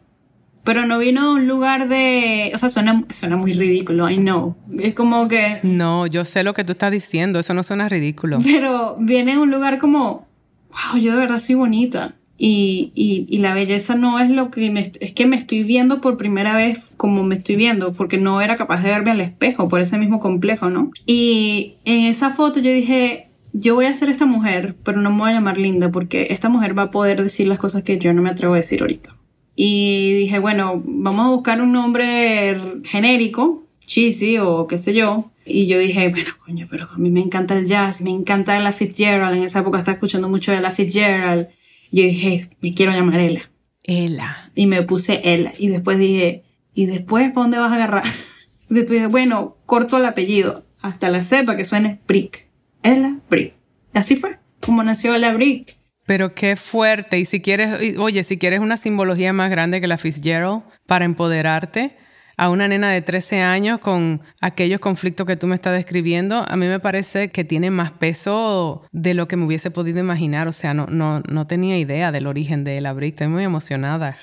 [0.69, 2.51] pero no vino de un lugar de...
[2.53, 4.55] O sea, suena, suena muy ridículo, I know.
[4.77, 5.57] Es como que...
[5.63, 8.37] No, yo sé lo que tú estás diciendo, eso no suena ridículo.
[8.43, 10.27] Pero viene de un lugar como,
[10.69, 12.17] wow, yo de verdad soy bonita.
[12.37, 16.01] Y, y, y, la belleza no es lo que me, es que me estoy viendo
[16.01, 19.69] por primera vez como me estoy viendo, porque no era capaz de verme al espejo
[19.69, 20.91] por ese mismo complejo, ¿no?
[21.07, 25.17] Y en esa foto yo dije, yo voy a ser esta mujer, pero no me
[25.17, 28.13] voy a llamar linda, porque esta mujer va a poder decir las cosas que yo
[28.13, 29.15] no me atrevo a decir ahorita.
[29.61, 35.33] Y dije, bueno, vamos a buscar un nombre genérico, cheesy o qué sé yo.
[35.45, 38.71] Y yo dije, bueno, coño, pero a mí me encanta el jazz, me encanta la
[38.71, 39.35] Fitzgerald.
[39.35, 41.49] En esa época estaba escuchando mucho de la Fitzgerald.
[41.91, 43.51] Y yo dije, me quiero llamar Ella.
[43.83, 44.49] Ella.
[44.55, 45.51] Y me puse Ella.
[45.59, 48.03] Y después dije, ¿y después para dónde vas a agarrar?
[48.69, 50.63] después dije, bueno, corto el apellido.
[50.81, 52.47] Hasta la cepa que suene Brick.
[52.81, 53.55] Ella Brick.
[53.93, 55.78] Así fue como nació Ella Brick.
[56.09, 57.19] Pero qué fuerte.
[57.19, 61.97] Y si quieres, oye, si quieres una simbología más grande que la Fitzgerald para empoderarte
[62.35, 66.55] a una nena de 13 años con aquellos conflictos que tú me estás describiendo, a
[66.55, 70.47] mí me parece que tiene más peso de lo que me hubiese podido imaginar.
[70.47, 73.11] O sea, no, no, no tenía idea del origen de la Brick.
[73.11, 74.17] Estoy muy emocionada.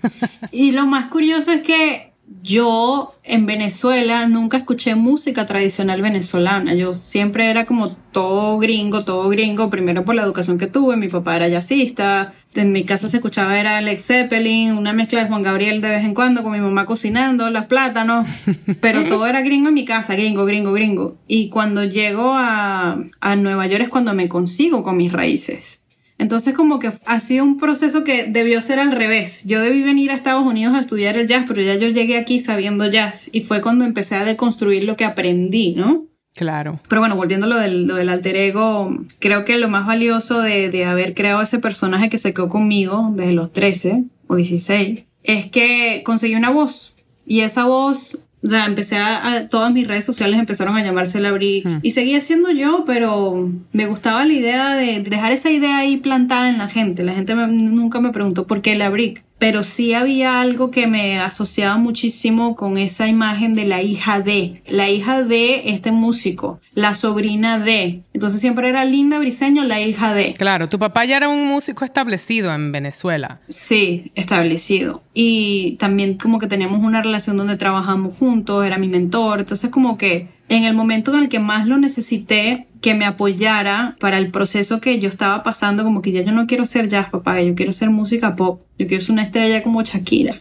[0.50, 2.09] y lo más curioso es que
[2.42, 6.74] yo en Venezuela nunca escuché música tradicional venezolana.
[6.74, 10.96] Yo siempre era como todo gringo, todo gringo, primero por la educación que tuve.
[10.96, 12.32] Mi papá era jazzista.
[12.54, 16.04] En mi casa se escuchaba era Alex Zeppelin, una mezcla de Juan Gabriel de vez
[16.04, 18.28] en cuando con mi mamá cocinando, los plátanos.
[18.80, 21.16] Pero todo era gringo en mi casa, gringo, gringo, gringo.
[21.26, 25.82] Y cuando llego a, a Nueva York es cuando me consigo con mis raíces.
[26.20, 29.42] Entonces como que ha sido un proceso que debió ser al revés.
[29.46, 32.40] Yo debí venir a Estados Unidos a estudiar el jazz, pero ya yo llegué aquí
[32.40, 36.04] sabiendo jazz y fue cuando empecé a deconstruir lo que aprendí, ¿no?
[36.34, 36.78] Claro.
[36.88, 40.42] Pero bueno, volviendo a lo del, lo del alter ego, creo que lo más valioso
[40.42, 45.00] de, de haber creado ese personaje que se quedó conmigo desde los 13 o 16
[45.22, 46.94] es que conseguí una voz.
[47.24, 51.32] Y esa voz o sea, empecé a, todas mis redes sociales empezaron a llamarse la
[51.32, 51.66] Brick.
[51.82, 56.48] Y seguía siendo yo, pero me gustaba la idea de dejar esa idea ahí plantada
[56.48, 57.02] en la gente.
[57.02, 61.18] La gente nunca me preguntó por qué la Brick pero sí había algo que me
[61.18, 66.94] asociaba muchísimo con esa imagen de la hija de, la hija de este músico, la
[66.94, 68.02] sobrina de.
[68.12, 70.34] Entonces siempre era Linda Briseño, la hija de.
[70.34, 73.38] Claro, tu papá ya era un músico establecido en Venezuela.
[73.48, 75.02] Sí, establecido.
[75.14, 79.96] Y también como que teníamos una relación donde trabajamos juntos, era mi mentor, entonces como
[79.96, 84.32] que en el momento en el que más lo necesité, que me apoyara para el
[84.32, 87.54] proceso que yo estaba pasando, como que ya yo no quiero ser jazz, papá, yo
[87.54, 90.40] quiero ser música pop, yo quiero ser una estrella como Shakira.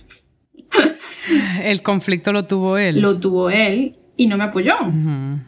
[1.63, 2.99] el conflicto lo tuvo él.
[2.99, 4.73] Lo tuvo él y no me apoyó.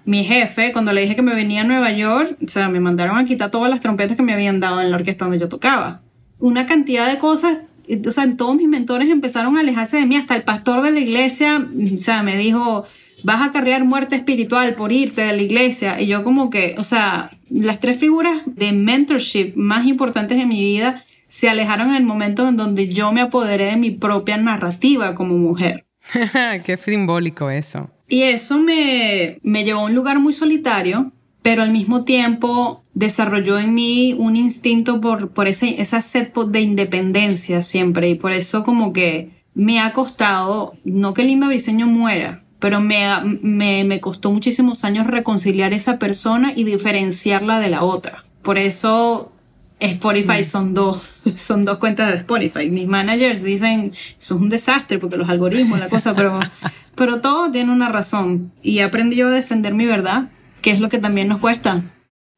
[0.05, 3.17] Mi jefe, cuando le dije que me venía a Nueva York, o sea, me mandaron
[3.17, 6.01] a quitar todas las trompetas que me habían dado en la orquesta donde yo tocaba.
[6.37, 7.57] Una cantidad de cosas,
[8.05, 10.99] o sea, todos mis mentores empezaron a alejarse de mí, hasta el pastor de la
[10.99, 12.85] iglesia, o sea, me dijo,
[13.23, 15.99] vas a cargar muerte espiritual por irte de la iglesia.
[16.01, 20.61] Y yo como que, o sea, las tres figuras de mentorship más importantes de mi
[20.61, 25.15] vida se alejaron en el momento en donde yo me apoderé de mi propia narrativa
[25.15, 25.85] como mujer.
[26.65, 27.89] Qué simbólico eso.
[28.07, 33.57] Y eso me, me llevó a un lugar muy solitario, pero al mismo tiempo desarrolló
[33.59, 38.63] en mí un instinto por, por ese, esa sed de independencia siempre y por eso
[38.63, 43.09] como que me ha costado, no que Linda Briseño muera, pero me,
[43.41, 48.23] me, me costó muchísimos años reconciliar esa persona y diferenciarla de la otra.
[48.43, 49.33] Por eso
[49.79, 50.45] Spotify mm.
[50.45, 51.01] son dos,
[51.35, 52.69] son dos cuentas de Spotify.
[52.69, 56.39] Mis managers dicen, eso es un desastre porque los algoritmos, la cosa, pero,
[56.95, 58.53] pero todo tiene una razón.
[58.61, 60.29] Y aprendí yo a defender mi verdad,
[60.61, 61.83] que es lo que también nos cuesta.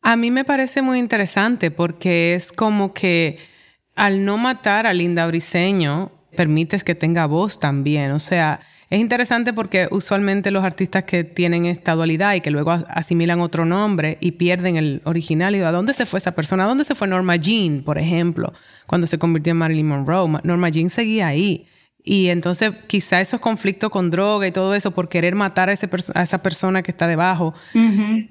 [0.02, 3.40] A mí me parece muy interesante porque es como que
[3.96, 8.12] al no matar a Linda Briseño, permites que tenga voz también.
[8.12, 12.72] O sea, es interesante porque usualmente los artistas que tienen esta dualidad y que luego
[12.72, 16.66] asimilan otro nombre y pierden el original, y ¿a dónde se fue esa persona?
[16.66, 18.54] ¿A dónde se fue Norma Jean, por ejemplo,
[18.88, 20.40] cuando se convirtió en Marilyn Monroe?
[20.44, 21.68] Norma Jean seguía ahí.
[22.04, 25.90] Y entonces quizá esos conflictos con droga y todo eso por querer matar a, ese
[26.14, 27.54] a esa persona que está debajo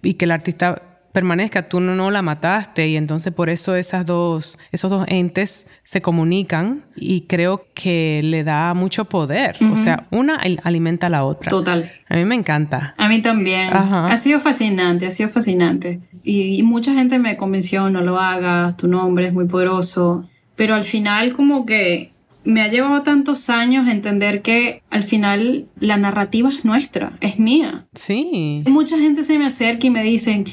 [0.02, 4.58] y que el artista permanezca, tú no, la mataste y entonces por eso esas dos,
[4.72, 9.56] esos dos entes se comunican y creo que le da mucho poder.
[9.72, 11.50] O sea, una alimenta a la otra.
[11.50, 11.92] Total.
[12.08, 12.94] A mí me encanta.
[12.98, 13.70] A mí también.
[13.72, 16.00] Ha sido fascinante, ha sido fascinante.
[16.22, 20.24] Y, mucha gente me convenció, no lo hagas, tu nombre es muy poderoso.
[20.56, 22.12] Pero al final como que
[22.44, 27.86] me ha llevado tantos años entender que al final la narrativa es nuestra, es mía.
[27.94, 28.64] Sí.
[28.66, 30.44] Mucha gente se me acerca y me dicen,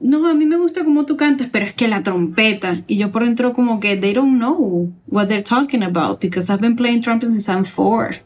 [0.00, 2.82] no, a mí me gusta cómo tú cantas, pero es que la trompeta.
[2.86, 6.60] Y yo por dentro como que they don't know what they're talking about because I've
[6.60, 8.16] been playing trumpet since I'm four.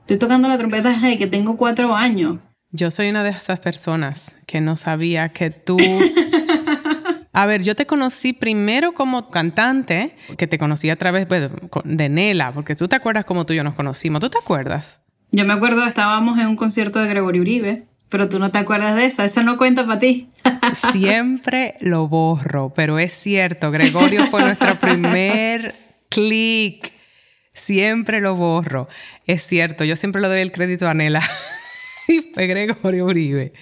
[0.00, 2.38] Estoy tocando la trompeta desde que tengo cuatro años.
[2.72, 5.76] Yo soy una de esas personas que no sabía que tú...
[7.32, 12.52] A ver, yo te conocí primero como cantante, que te conocí a través de Nela,
[12.52, 14.20] porque tú te acuerdas cómo tú y yo nos conocimos.
[14.20, 15.00] ¿Tú te acuerdas?
[15.30, 17.84] Yo me acuerdo, estábamos en un concierto de Gregorio Uribe.
[18.10, 20.28] Pero tú no te acuerdas de esa, esa no cuenta para ti.
[20.92, 25.74] Siempre lo borro, pero es cierto, Gregorio fue nuestro primer
[26.08, 26.92] clic.
[27.52, 28.88] Siempre lo borro.
[29.26, 31.22] Es cierto, yo siempre le doy el crédito a Nela.
[32.08, 33.52] y fue Gregorio Uribe.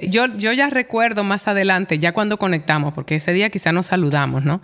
[0.00, 4.44] Yo, yo ya recuerdo más adelante, ya cuando conectamos, porque ese día quizá nos saludamos,
[4.44, 4.60] ¿no?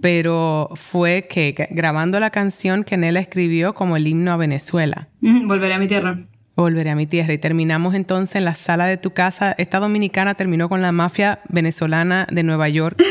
[0.00, 5.08] Pero fue que grabando la canción que Nela escribió como el himno a Venezuela.
[5.20, 6.20] Volveré a mi tierra.
[6.60, 7.32] Volveré a mi tierra.
[7.32, 9.54] Y terminamos entonces en la sala de tu casa.
[9.56, 13.02] Esta dominicana terminó con la mafia venezolana de Nueva York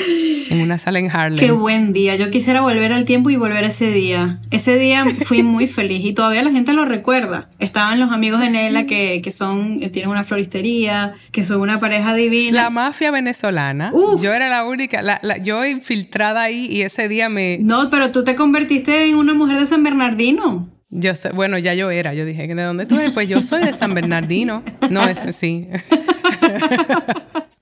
[0.52, 1.40] en una sala en Harlem.
[1.40, 2.16] Qué buen día.
[2.16, 4.40] Yo quisiera volver al tiempo y volver ese día.
[4.52, 7.50] Ese día fui muy feliz y todavía la gente lo recuerda.
[7.58, 12.14] Estaban los amigos de Nela que, que son, tienen una floristería, que son una pareja
[12.14, 12.64] divina.
[12.64, 13.92] La mafia venezolana.
[14.22, 17.58] Yo era la única, la, yo infiltrada ahí y ese día me...
[17.60, 20.70] No, pero tú te convertiste en una mujer de San Bernardino.
[20.92, 23.12] Yo sé, bueno, ya yo era, yo dije, ¿de dónde tú eres?
[23.12, 24.64] Pues yo soy de San Bernardino.
[24.90, 25.68] No, es sí.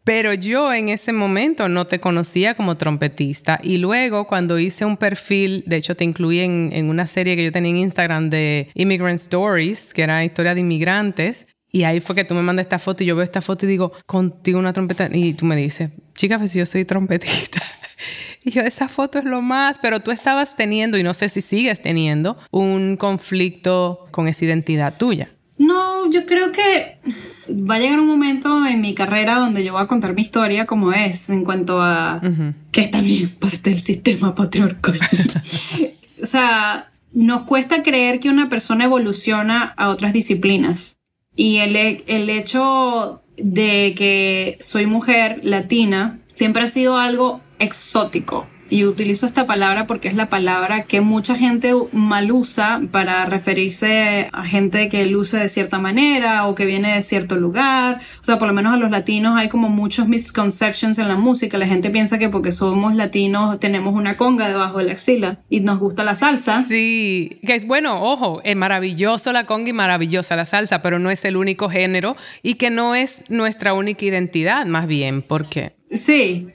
[0.05, 3.59] Pero yo en ese momento no te conocía como trompetista.
[3.61, 7.43] Y luego cuando hice un perfil, de hecho te incluí en, en una serie que
[7.43, 11.47] yo tenía en Instagram de Immigrant Stories, que era historia de inmigrantes.
[11.69, 13.69] Y ahí fue que tú me mandas esta foto y yo veo esta foto y
[13.69, 15.09] digo, contigo una trompeta.
[15.11, 17.61] Y tú me dices, chica, pues yo soy trompetista.
[18.47, 21.41] Y yo, esa foto es lo más, pero tú estabas teniendo, y no sé si
[21.41, 25.27] sigues teniendo, un conflicto con esa identidad tuya.
[25.57, 26.97] No, yo creo que
[27.49, 30.65] va a llegar un momento en mi carrera donde yo voy a contar mi historia
[30.65, 32.21] como es, en cuanto a
[32.71, 34.97] que es también parte del sistema patriarcal.
[36.23, 40.99] o sea, nos cuesta creer que una persona evoluciona a otras disciplinas.
[41.35, 48.47] Y el, el hecho de que soy mujer latina siempre ha sido algo exótico.
[48.69, 54.29] Y utilizo esta palabra porque es la palabra que mucha gente mal usa para referirse
[54.33, 58.01] a gente que luce de cierta manera o que viene de cierto lugar.
[58.19, 61.57] O sea, por lo menos a los latinos hay como muchos misconceptions en la música.
[61.57, 65.61] La gente piensa que porque somos latinos tenemos una conga debajo de la axila y
[65.61, 66.61] nos gusta la salsa.
[66.61, 71.09] Sí, que es bueno, ojo, es maravilloso la conga y maravillosa la salsa, pero no
[71.09, 75.77] es el único género y que no es nuestra única identidad, más bien, porque...
[75.93, 76.47] Sí,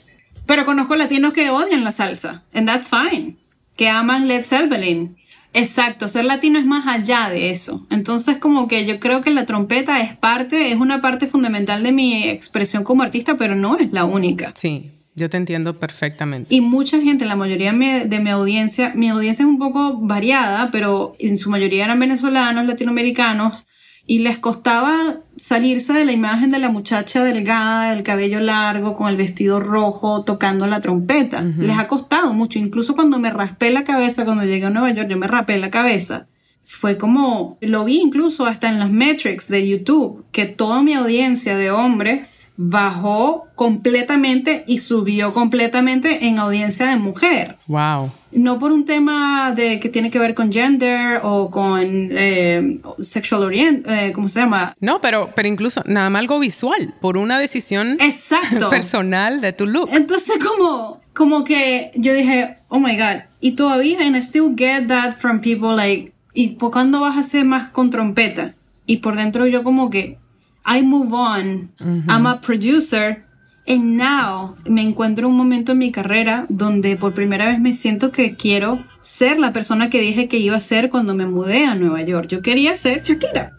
[0.47, 3.37] pero conozco latinos que odian la salsa, and that's fine,
[3.77, 5.17] que aman Led Zeppelin.
[5.55, 7.87] Exacto, ser latino es más allá de eso.
[7.91, 11.93] Entonces, como que yo creo que la trompeta es parte, es una parte fundamental de
[11.93, 14.55] mi expresión como artista, pero no es la única.
[14.57, 16.55] Sí, yo te entiendo perfectamente.
[16.55, 21.15] Y mucha gente, la mayoría de mi audiencia, mi audiencia es un poco variada, pero
[21.19, 23.67] en su mayoría eran venezolanos, latinoamericanos,
[24.07, 29.09] y les costaba salirse de la imagen de la muchacha delgada, del cabello largo, con
[29.09, 31.40] el vestido rojo, tocando la trompeta.
[31.40, 32.59] Les ha costado mucho.
[32.59, 35.71] Incluso cuando me raspé la cabeza, cuando llegué a Nueva York, yo me rapé la
[35.71, 36.27] cabeza.
[36.65, 41.57] fue como, lo vi incluso hasta en las metrics de YouTube, que toda mi audiencia
[41.57, 47.59] de hombres bajó completamente y subió completamente en audiencia de mujer.
[47.67, 48.13] Wow.
[48.33, 53.43] No por un tema de que tiene que ver con gender o con eh, sexual
[53.43, 54.75] orient, eh, ¿cómo se llama?
[54.81, 58.71] No, pero, pero incluso nada más algo visual, por una decisión Exacto.
[58.71, 59.89] personal de tu look.
[59.93, 64.87] Entonces como, como que yo dije, oh my god, y todavía, and I still get
[64.89, 68.55] that from people like, ¿y por cuándo vas a hacer más con trompeta?
[68.87, 70.19] Y por dentro yo como que,
[70.67, 71.71] I move on,
[72.09, 73.25] I'm a producer,
[73.67, 77.75] and now me encuentro en un momento en mi carrera donde por primera vez me
[77.75, 81.65] siento que quiero ser la persona que dije que iba a ser cuando me mudé
[81.65, 82.29] a Nueva York.
[82.29, 83.52] Yo quería ser Shakira.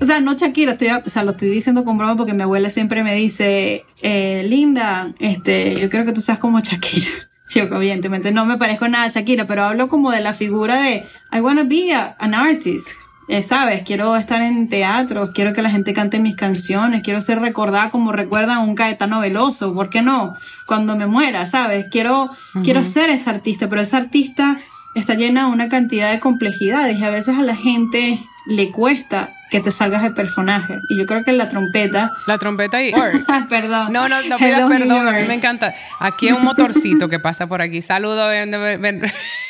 [0.00, 2.70] O sea, no Shakira, estoy, o sea, lo estoy diciendo con broma porque mi abuela
[2.70, 7.08] siempre me dice, eh, Linda, este, yo quiero que tú seas como Shakira.
[7.48, 11.04] Yo, evidentemente, no me parezco nada a Shakira, pero hablo como de la figura de
[11.32, 12.88] I wanna be a- an artist.
[13.28, 13.82] Eh, ¿Sabes?
[13.84, 18.12] Quiero estar en teatro, quiero que la gente cante mis canciones, quiero ser recordada como
[18.12, 20.36] recuerdan a un Caetano Veloso, ¿por qué no?
[20.66, 21.86] Cuando me muera, ¿sabes?
[21.90, 22.30] Quiero,
[22.62, 24.58] quiero ser esa artista, pero esa artista
[24.94, 29.30] está llena de una cantidad de complejidades y a veces a la gente le cuesta
[29.50, 30.78] que te salgas de personaje.
[30.88, 32.12] Y yo creo que la trompeta...
[32.26, 32.92] La trompeta y...
[33.48, 33.92] perdón.
[33.92, 35.74] No, no, no pidas perdón, a mí me encanta.
[35.98, 37.82] Aquí hay un motorcito que pasa por aquí.
[37.82, 39.06] Saludo, vendo, vendo,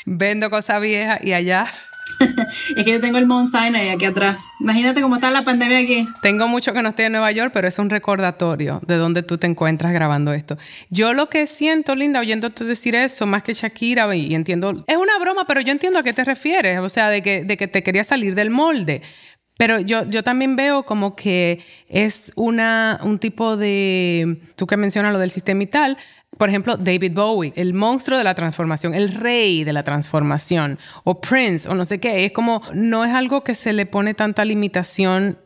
[0.07, 1.66] vendo cosas viejas y allá
[2.76, 4.38] es que yo tengo el Mount Sinai aquí atrás.
[4.61, 6.09] Imagínate cómo está la pandemia aquí.
[6.22, 9.38] Tengo mucho que no estoy en Nueva York, pero es un recordatorio de dónde tú
[9.38, 10.57] te encuentras grabando esto.
[10.90, 15.18] Yo lo que siento, Linda, oyéndote decir eso, más que Shakira, y entiendo, es una
[15.18, 17.82] broma, pero yo entiendo a qué te refieres, o sea, de que, de que te
[17.82, 19.02] quería salir del molde.
[19.59, 25.12] Pero yo, yo también veo como que es una, un tipo de, tú que mencionas
[25.12, 25.96] lo del sistema y tal,
[26.36, 31.20] por ejemplo, David Bowie, el monstruo de la transformación, el rey de la transformación, o
[31.20, 34.44] Prince, o no sé qué, es como, no es algo que se le pone tanta
[34.44, 35.38] limitación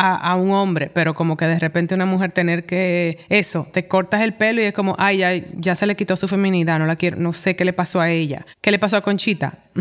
[0.00, 3.86] a, a un hombre, pero como que de repente una mujer tener que, eso, te
[3.86, 6.86] cortas el pelo y es como, ay, ya, ya se le quitó su feminidad, no
[6.86, 9.58] la quiero, no sé qué le pasó a ella, qué le pasó a Conchita.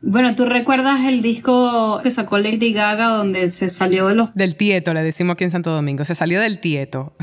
[0.00, 4.34] Bueno, ¿tú recuerdas el disco que sacó Lady Gaga donde se salió de los...
[4.34, 7.14] Del tieto, le decimos aquí en Santo Domingo, se salió del tieto.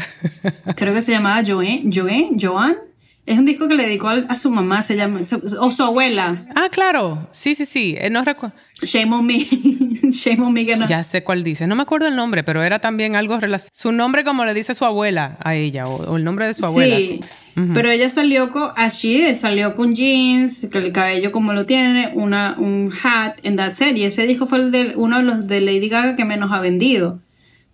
[0.76, 2.78] Creo que se llamaba Joanne, Joanne, Joan.
[3.26, 5.20] Es un disco que le dedicó a su mamá, se llama,
[5.60, 6.48] o su abuela.
[6.56, 8.56] ah, claro, sí, sí, sí, eh, no recuerdo.
[8.82, 9.40] Shame on me.
[10.12, 10.88] Shame on me que no.
[10.88, 11.68] Ya sé cuál dice.
[11.68, 13.72] No me acuerdo el nombre, pero era también algo relacionado.
[13.74, 16.66] Su nombre como le dice su abuela a ella, o, o el nombre de su
[16.66, 16.98] abuela.
[16.98, 17.22] Sí,
[17.54, 17.62] sí.
[17.76, 22.56] pero ella salió con, así salió con jeans, que el cabello como lo tiene, una,
[22.58, 23.96] un hat, en that set.
[23.98, 26.60] Y ese disco fue el de, uno de los de Lady Gaga que menos ha
[26.60, 27.20] vendido.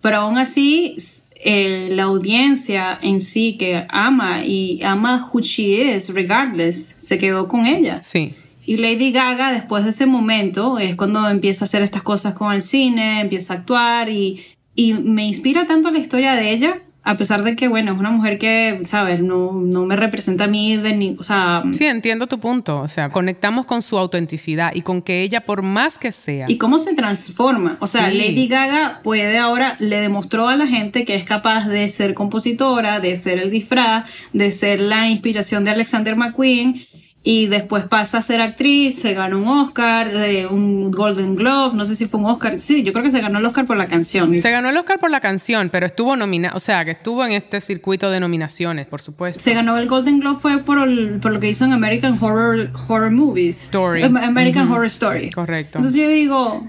[0.02, 0.98] Pero aún así,
[1.44, 7.48] eh, la audiencia en sí que ama y ama who she is, regardless, se quedó
[7.48, 8.02] con ella.
[8.04, 8.34] Sí.
[8.66, 12.54] Y Lady Gaga, después de ese momento, es cuando empieza a hacer estas cosas con
[12.54, 14.44] el cine, empieza a actuar y,
[14.76, 18.12] y me inspira tanto la historia de ella, a pesar de que, bueno, es una
[18.12, 19.22] mujer que, ¿sabes?
[19.22, 21.64] No, no me representa a mí de ni, o sea...
[21.72, 22.82] Sí, entiendo tu punto.
[22.82, 26.48] O sea, conectamos con su autenticidad y con que ella, por más que sea.
[26.50, 27.78] Y cómo se transforma.
[27.80, 28.18] O sea, Sí.
[28.18, 33.00] Lady Gaga puede ahora, le demostró a la gente que es capaz de ser compositora,
[33.00, 34.04] de ser el disfraz,
[34.34, 36.87] de ser la inspiración de Alexander McQueen.
[37.30, 41.84] Y después pasa a ser actriz, se ganó un Oscar, eh, un Golden Glove, no
[41.84, 42.58] sé si fue un Oscar.
[42.62, 44.34] Sí, yo creo que se ganó el Oscar por la canción.
[44.42, 47.34] Se ganó el Oscar por la canción, pero estuvo nominada, o sea, que estuvo en
[47.34, 49.44] este circuito de nominaciones, por supuesto.
[49.44, 52.70] Se ganó el Golden Globe fue por, el- por lo que hizo en American Horror,
[52.88, 53.64] Horror Movies.
[53.64, 54.04] Story.
[54.04, 55.30] Am- American Horror Story.
[55.32, 55.80] Correcto.
[55.80, 56.66] Entonces yo digo,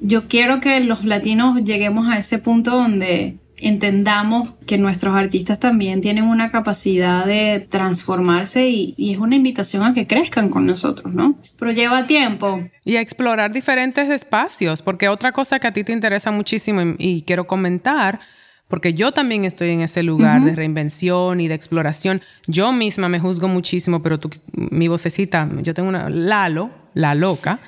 [0.00, 6.00] yo quiero que los latinos lleguemos a ese punto donde entendamos que nuestros artistas también
[6.00, 11.14] tienen una capacidad de transformarse y, y es una invitación a que crezcan con nosotros,
[11.14, 11.38] ¿no?
[11.58, 12.60] Pero lleva tiempo.
[12.84, 16.94] Y a explorar diferentes espacios, porque otra cosa que a ti te interesa muchísimo y,
[16.98, 18.20] y quiero comentar,
[18.68, 22.20] porque yo también estoy en ese lugar de reinvención y de exploración.
[22.46, 27.60] Yo misma me juzgo muchísimo, pero tú, mi vocecita, yo tengo una, Lalo, la loca,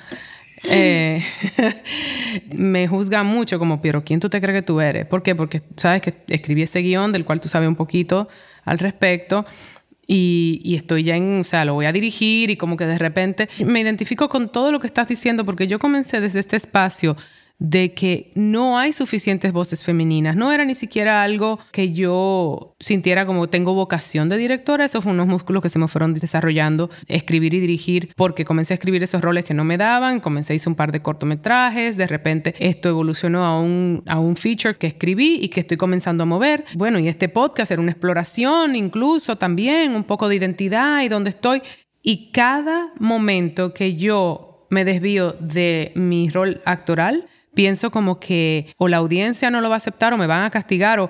[0.63, 1.21] eh,
[2.53, 5.05] me juzga mucho como, pero ¿quién tú te crees que tú eres?
[5.05, 5.35] ¿Por qué?
[5.35, 8.27] Porque sabes que escribí ese guion del cual tú sabes un poquito
[8.65, 9.45] al respecto.
[10.07, 12.97] Y, y estoy ya en, o sea, lo voy a dirigir y como que de
[12.97, 17.15] repente me identifico con todo lo que estás diciendo porque yo comencé desde este espacio
[17.61, 20.35] de que no hay suficientes voces femeninas.
[20.35, 24.83] No era ni siquiera algo que yo sintiera como tengo vocación de directora.
[24.83, 28.75] Eso fue unos músculos que se me fueron desarrollando, escribir y dirigir, porque comencé a
[28.75, 32.07] escribir esos roles que no me daban, comencé a hacer un par de cortometrajes, de
[32.07, 36.25] repente esto evolucionó a un, a un feature que escribí y que estoy comenzando a
[36.25, 36.65] mover.
[36.73, 41.29] Bueno, y este podcast era una exploración incluso también, un poco de identidad y dónde
[41.29, 41.61] estoy.
[42.01, 48.87] Y cada momento que yo me desvío de mi rol actoral, pienso como que o
[48.87, 51.09] la audiencia no lo va a aceptar o me van a castigar o,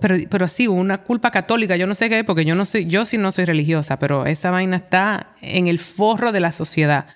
[0.00, 3.04] pero, pero sí, una culpa católica, yo no sé qué, porque yo no soy, yo
[3.04, 7.06] sí no soy religiosa, pero esa vaina está en el forro de la sociedad.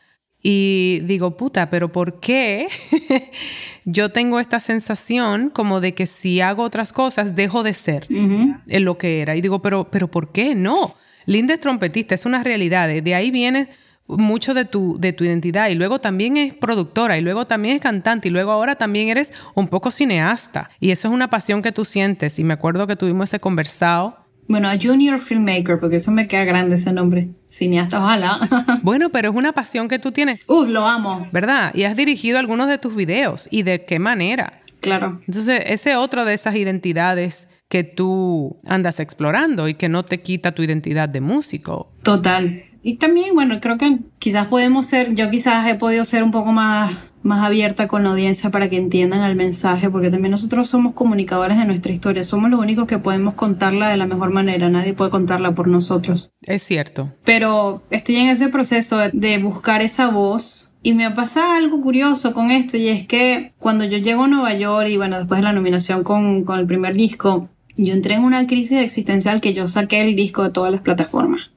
[0.45, 2.67] Y digo, puta, pero ¿por qué
[3.85, 8.85] yo tengo esta sensación como de que si hago otras cosas dejo de ser en
[8.85, 9.37] lo que era?
[9.37, 10.97] Y digo, pero, pero ¿por qué no?
[11.27, 12.89] Linda es trompetista, es una realidad.
[12.89, 13.69] De ahí viene
[14.07, 17.83] mucho de tu, de tu identidad y luego también es productora y luego también es
[17.83, 21.73] cantante y luego ahora también eres un poco cineasta y eso es una pasión que
[21.73, 24.19] tú sientes y me acuerdo que tuvimos ese conversado.
[24.49, 27.29] Bueno, a junior filmmaker, porque eso me queda grande ese nombre.
[27.49, 28.67] Cineasta, ojalá.
[28.83, 30.41] bueno, pero es una pasión que tú tienes.
[30.47, 31.27] Uh, lo amo.
[31.33, 31.73] ¿Verdad?
[31.75, 33.49] Y has dirigido algunos de tus videos.
[33.51, 34.63] ¿Y de qué manera?
[34.81, 35.21] Claro.
[35.27, 40.53] Entonces, ese otro de esas identidades que tú andas explorando y que no te quita
[40.53, 41.89] tu identidad de músico.
[42.03, 42.65] Total.
[42.83, 46.53] Y también, bueno, creo que quizás podemos ser, yo quizás he podido ser un poco
[46.53, 50.93] más, más abierta con la audiencia para que entiendan el mensaje, porque también nosotros somos
[50.93, 54.95] comunicadores de nuestra historia, somos los únicos que podemos contarla de la mejor manera, nadie
[54.95, 56.33] puede contarla por nosotros.
[56.43, 57.12] Es cierto.
[57.24, 62.51] Pero estoy en ese proceso de buscar esa voz y me pasa algo curioso con
[62.51, 65.53] esto y es que cuando yo llego a Nueva York y bueno, después de la
[65.53, 70.03] nominación con, con el primer disco, yo entré en una crisis existencial que yo saqué
[70.03, 71.52] el disco de todas las plataformas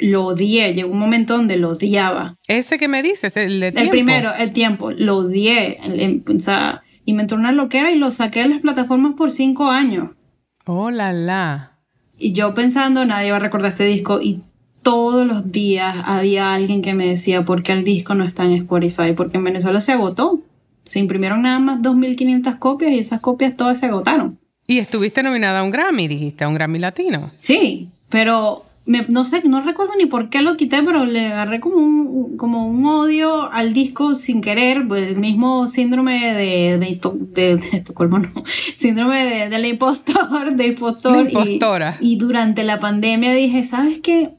[0.00, 0.72] lo odié.
[0.74, 2.36] Llegó un momento donde lo odiaba.
[2.48, 4.90] Ese que me dices, el de El primero, el tiempo.
[4.90, 5.78] Lo odié.
[6.26, 9.70] o sea, y me entró una loquera y lo saqué de las plataformas por cinco
[9.70, 10.10] años.
[10.66, 11.78] Oh, la, la.
[12.18, 14.20] Y yo pensando, nadie va a recordar este disco.
[14.20, 14.42] Y
[14.82, 18.52] todos los días había alguien que me decía, ¿por qué el disco no está en
[18.52, 19.12] Spotify?
[19.16, 20.42] Porque en Venezuela se agotó.
[20.84, 24.38] Se imprimieron nada más 2.500 copias y esas copias todas se agotaron.
[24.66, 27.32] Y estuviste nominada a un Grammy, dijiste, a un Grammy latino.
[27.36, 28.64] Sí, pero
[29.08, 32.66] no sé, no recuerdo ni por qué lo quité, pero le agarré como un, como
[32.66, 37.00] un odio al disco sin querer, pues el mismo síndrome de, de,
[37.34, 41.30] de, de no, síndrome de, del impostor, de impostor.
[41.30, 41.96] impostora.
[42.00, 44.30] Y, durante la pandemia dije, ¿sabes qué?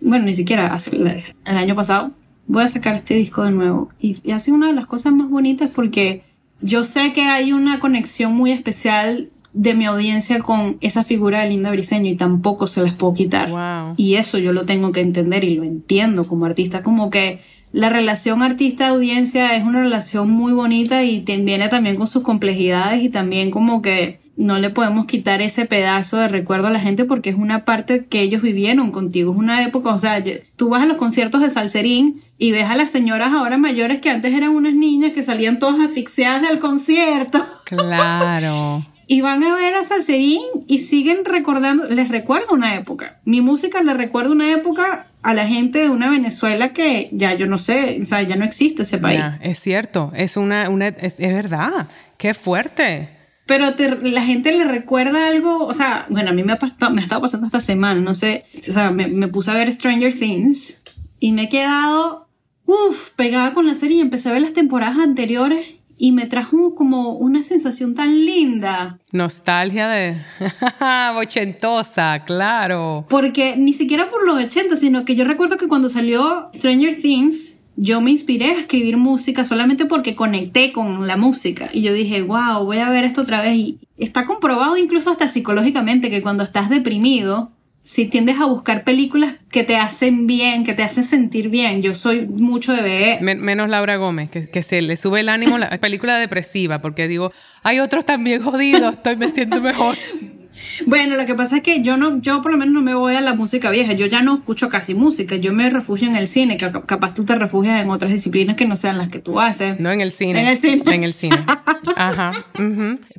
[0.00, 2.10] Bueno, ni siquiera el año pasado,
[2.46, 3.90] voy a sacar este disco de nuevo.
[4.00, 6.22] Y, y ha sido una de las cosas más bonitas porque
[6.60, 11.50] yo sé que hay una conexión muy especial de mi audiencia con esa figura de
[11.50, 13.50] Linda Briseño y tampoco se las puedo quitar.
[13.96, 17.40] Y eso yo lo tengo que entender y lo entiendo como artista, como que
[17.72, 23.08] la relación artista-audiencia es una relación muy bonita y viene también con sus complejidades y
[23.08, 27.30] también como que no le podemos quitar ese pedazo de recuerdo a la gente porque
[27.30, 29.32] es una parte que ellos vivieron contigo.
[29.32, 30.22] Es una época, o sea,
[30.56, 34.10] tú vas a los conciertos de Salserín y ves a las señoras ahora mayores que
[34.10, 37.44] antes eran unas niñas que salían todas asfixiadas del concierto.
[37.66, 38.84] Claro.
[39.10, 43.18] Y van a ver a Salserín y siguen recordando, les recuerdo una época.
[43.24, 47.48] Mi música le recuerda una época a la gente de una Venezuela que ya yo
[47.48, 49.20] no sé, o sea, ya no existe ese país.
[49.42, 51.88] es cierto, es una, una es, verdad,
[52.18, 53.08] qué fuerte.
[53.46, 57.02] Pero la gente le recuerda algo, o sea, bueno, a mí me ha, me ha
[57.02, 60.82] estado pasando esta semana, no sé, o sea, me, me puse a ver Stranger Things
[61.18, 62.28] y me he quedado,
[62.64, 66.74] uff, pegada con la serie y empecé a ver las temporadas anteriores y me trajo
[66.74, 68.98] como una sensación tan linda.
[69.12, 70.16] Nostalgia de
[71.14, 73.04] ochentosa, claro.
[73.10, 77.60] Porque ni siquiera por los 80, sino que yo recuerdo que cuando salió Stranger Things,
[77.76, 81.68] yo me inspiré a escribir música solamente porque conecté con la música.
[81.70, 83.56] Y yo dije, wow, voy a ver esto otra vez.
[83.56, 87.52] Y está comprobado incluso hasta psicológicamente que cuando estás deprimido,
[87.82, 91.94] si tiendes a buscar películas que te hacen bien, que te hacen sentir bien, yo
[91.94, 93.22] soy mucho de ver.
[93.22, 97.32] menos Laura Gómez, que, que, se le sube el ánimo la película depresiva, porque digo,
[97.62, 99.96] hay otros también jodidos, estoy me siento mejor.
[100.86, 103.14] Bueno, lo que pasa es que yo no, yo por lo menos no me voy
[103.14, 106.28] a la música vieja, yo ya no escucho casi música, yo me refugio en el
[106.28, 109.40] cine, que capaz tú te refugias en otras disciplinas que no sean las que tú
[109.40, 109.78] haces.
[109.78, 110.40] No en el cine.
[110.40, 110.82] En el cine.
[110.86, 111.38] En el cine.
[111.96, 112.32] Ajá.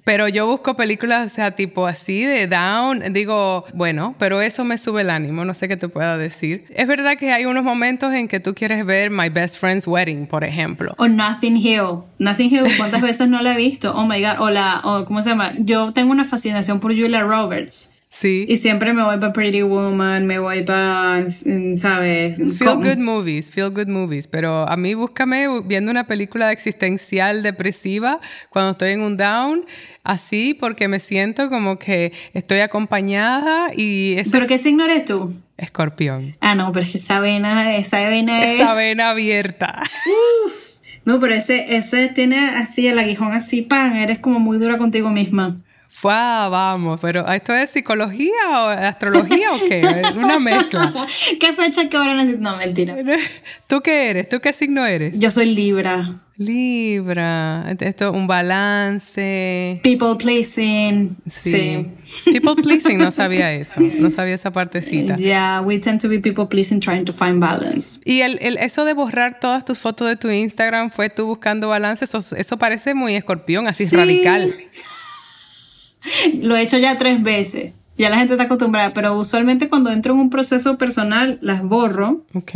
[0.04, 4.78] Pero yo busco películas, o sea, tipo así de down, digo, bueno, pero eso me
[4.78, 6.66] sube el ánimo, no sé qué te pueda decir.
[6.70, 10.26] Es verdad que hay unos momentos en que tú quieres ver My Best Friend's Wedding,
[10.26, 10.96] por ejemplo.
[10.98, 12.00] O Nothing Hill.
[12.18, 13.94] Nothing Hill, ¿cuántas veces no la he visto?
[13.96, 14.40] Oh my God.
[14.40, 15.52] O la, o, ¿cómo se llama?
[15.60, 18.01] Yo tengo una fascinación por Julia Roberts.
[18.14, 18.46] Sí.
[18.50, 21.26] Y siempre me voy para Pretty Woman, me voy para,
[21.78, 22.36] ¿sabes?
[22.58, 24.28] Feel good movies, feel good movies.
[24.28, 29.66] Pero a mí búscame viendo una película existencial depresiva cuando estoy en un down,
[30.04, 34.18] así, porque me siento como que estoy acompañada y...
[34.30, 35.34] ¿Pero qué signo eres tú?
[35.58, 36.36] Escorpión.
[36.42, 38.60] Ah, no, pero es que esa vena, esa vena es...
[38.60, 39.82] Esa vena abierta.
[40.46, 40.62] Uf.
[41.06, 45.10] No, pero ese, ese tiene así el aguijón así, pan, eres como muy dura contigo
[45.12, 45.62] misma.
[45.94, 50.02] Fue, vamos, pero ¿esto es psicología o astrología o qué?
[50.16, 50.94] Una mezcla.
[51.40, 52.42] ¿Qué fecha, qué hora necesito?
[52.42, 52.96] No, mentira.
[53.68, 54.30] ¿Tú qué eres?
[54.30, 55.20] ¿Tú qué signo eres?
[55.20, 56.22] Yo soy Libra.
[56.38, 57.70] Libra.
[57.78, 59.80] Esto es un balance.
[59.84, 61.18] People pleasing.
[61.30, 61.86] Sí.
[62.26, 63.80] People pleasing, no sabía eso.
[63.82, 65.18] No sabía esa partecita.
[65.18, 68.00] Yeah, we tend to be people pleasing trying to find balance.
[68.06, 71.68] Y el, el, eso de borrar todas tus fotos de tu Instagram fue tú buscando
[71.68, 72.06] balance.
[72.06, 74.56] Eso, eso parece muy escorpión, así radical.
[76.42, 77.74] Lo he hecho ya tres veces.
[77.98, 82.26] Ya la gente está acostumbrada, pero usualmente cuando entro en un proceso personal las borro.
[82.34, 82.52] Ok.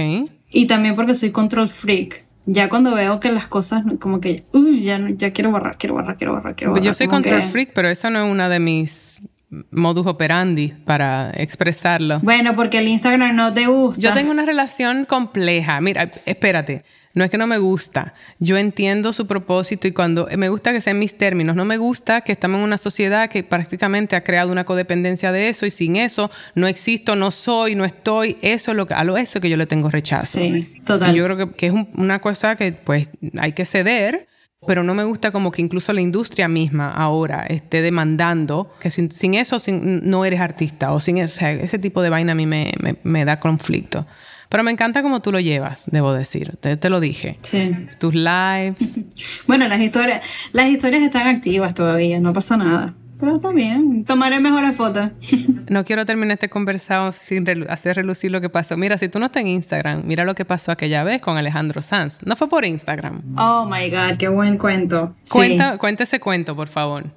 [0.52, 2.26] Y también porque soy control freak.
[2.48, 6.16] Ya cuando veo que las cosas como que, uy, ya, ya quiero borrar, quiero borrar,
[6.16, 6.86] quiero borrar, quiero borrar.
[6.86, 9.28] Yo soy control freak, pero eso no es una de mis
[9.72, 12.20] modus operandi para expresarlo.
[12.22, 14.00] Bueno, porque el Instagram no te gusta.
[14.00, 15.80] Yo tengo una relación compleja.
[15.82, 16.84] Mira, espérate.
[17.16, 18.14] No es que no me gusta.
[18.40, 21.56] Yo entiendo su propósito y cuando me gusta que sean mis términos.
[21.56, 25.48] No me gusta que estamos en una sociedad que prácticamente ha creado una codependencia de
[25.48, 28.38] eso y sin eso no existo, no soy, no estoy.
[28.42, 30.40] Eso es lo que, a lo eso que yo le tengo rechazo.
[30.40, 31.16] Sí, total.
[31.16, 33.10] Y yo creo que, es una cosa que pues
[33.40, 34.28] hay que ceder
[34.68, 39.36] pero no me gusta como que incluso la industria misma ahora esté demandando que sin,
[39.36, 43.26] eso no eres artista o sin eso, ese tipo de vaina a mí me, me
[43.26, 44.08] da conflicto.
[44.56, 46.56] Pero me encanta cómo tú lo llevas, debo decir.
[46.62, 47.38] Te, te lo dije.
[47.42, 47.76] Sí.
[48.00, 49.02] Tus lives.
[49.48, 50.22] bueno, las historias,
[50.54, 52.94] las historias están activas todavía, no pasa nada.
[53.20, 55.10] Pero está bien, tomaré mejores fotos.
[55.70, 58.78] no quiero terminar este conversado sin hacer relucir lo que pasó.
[58.78, 61.82] Mira, si tú no estás en Instagram, mira lo que pasó aquella vez con Alejandro
[61.82, 62.26] Sanz.
[62.26, 63.36] No fue por Instagram.
[63.38, 65.16] Oh my God, qué buen cuento.
[65.30, 67.12] Cuenta, Cuenta ese cuento, por favor.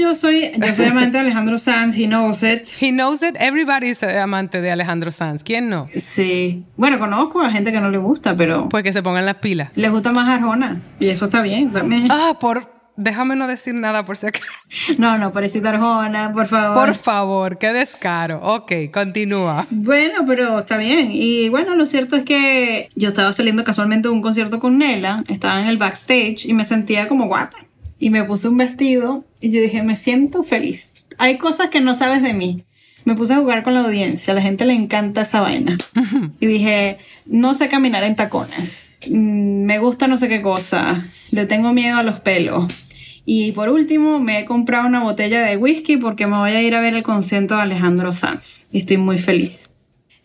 [0.00, 2.68] Yo soy, yo soy amante de Alejandro Sanz, he knows it.
[2.80, 5.42] He knows it, everybody's amante de Alejandro Sanz.
[5.44, 5.88] ¿Quién no?
[5.96, 6.64] Sí.
[6.76, 8.68] Bueno, conozco a gente que no le gusta, pero.
[8.68, 9.70] Pues que se pongan las pilas.
[9.74, 10.82] Le gusta más Arjona.
[11.00, 12.08] Y eso está bien también.
[12.10, 14.46] Ah, por Déjame no decir nada por si acaso.
[14.98, 16.86] No, no, pobrecita Arjona, por favor.
[16.86, 18.40] Por favor, qué descaro.
[18.42, 19.66] Ok, continúa.
[19.70, 21.10] Bueno, pero está bien.
[21.12, 25.24] Y bueno, lo cierto es que yo estaba saliendo casualmente de un concierto con Nela,
[25.28, 27.58] estaba en el backstage y me sentía como guapa.
[28.04, 30.92] Y me puse un vestido y yo dije, me siento feliz.
[31.16, 32.64] Hay cosas que no sabes de mí.
[33.06, 35.78] Me puse a jugar con la audiencia, a la gente le encanta esa vaina.
[36.38, 38.92] Y dije, no sé caminar en tacones.
[39.08, 41.02] Mm, me gusta no sé qué cosa.
[41.30, 42.84] Le tengo miedo a los pelos
[43.24, 46.74] y por último, me he comprado una botella de whisky porque me voy a ir
[46.74, 48.68] a ver el concierto de Alejandro Sanz.
[48.70, 49.72] Y estoy muy feliz.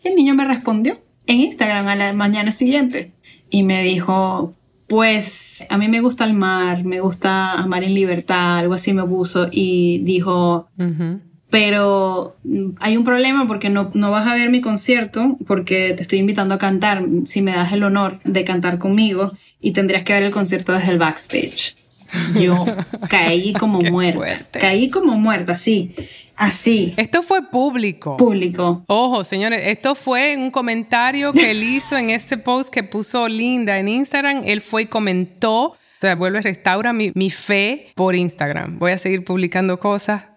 [0.04, 3.12] Y el niño me respondió en Instagram a la mañana siguiente.
[3.48, 4.54] Y me dijo,
[4.90, 9.04] pues a mí me gusta el mar, me gusta amar en libertad, algo así me
[9.04, 9.46] puso.
[9.52, 10.68] Y dijo,
[11.48, 12.36] pero
[12.80, 16.56] hay un problema porque no, no vas a ver mi concierto porque te estoy invitando
[16.56, 19.30] a cantar si me das el honor de cantar conmigo
[19.60, 21.76] y tendrías que ver el concierto desde el backstage.
[22.40, 22.64] Yo
[23.08, 24.58] caí como muerta.
[24.58, 25.94] Caí como muerta, sí.
[26.36, 26.94] Así.
[26.96, 28.16] Esto fue público.
[28.16, 28.82] Público.
[28.86, 33.78] Ojo, señores, esto fue un comentario que él hizo en ese post que puso Linda
[33.78, 34.42] en Instagram.
[34.46, 35.64] Él fue y comentó.
[35.64, 38.78] O sea, vuelve, restaura mi, mi fe por Instagram.
[38.78, 40.30] Voy a seguir publicando cosas.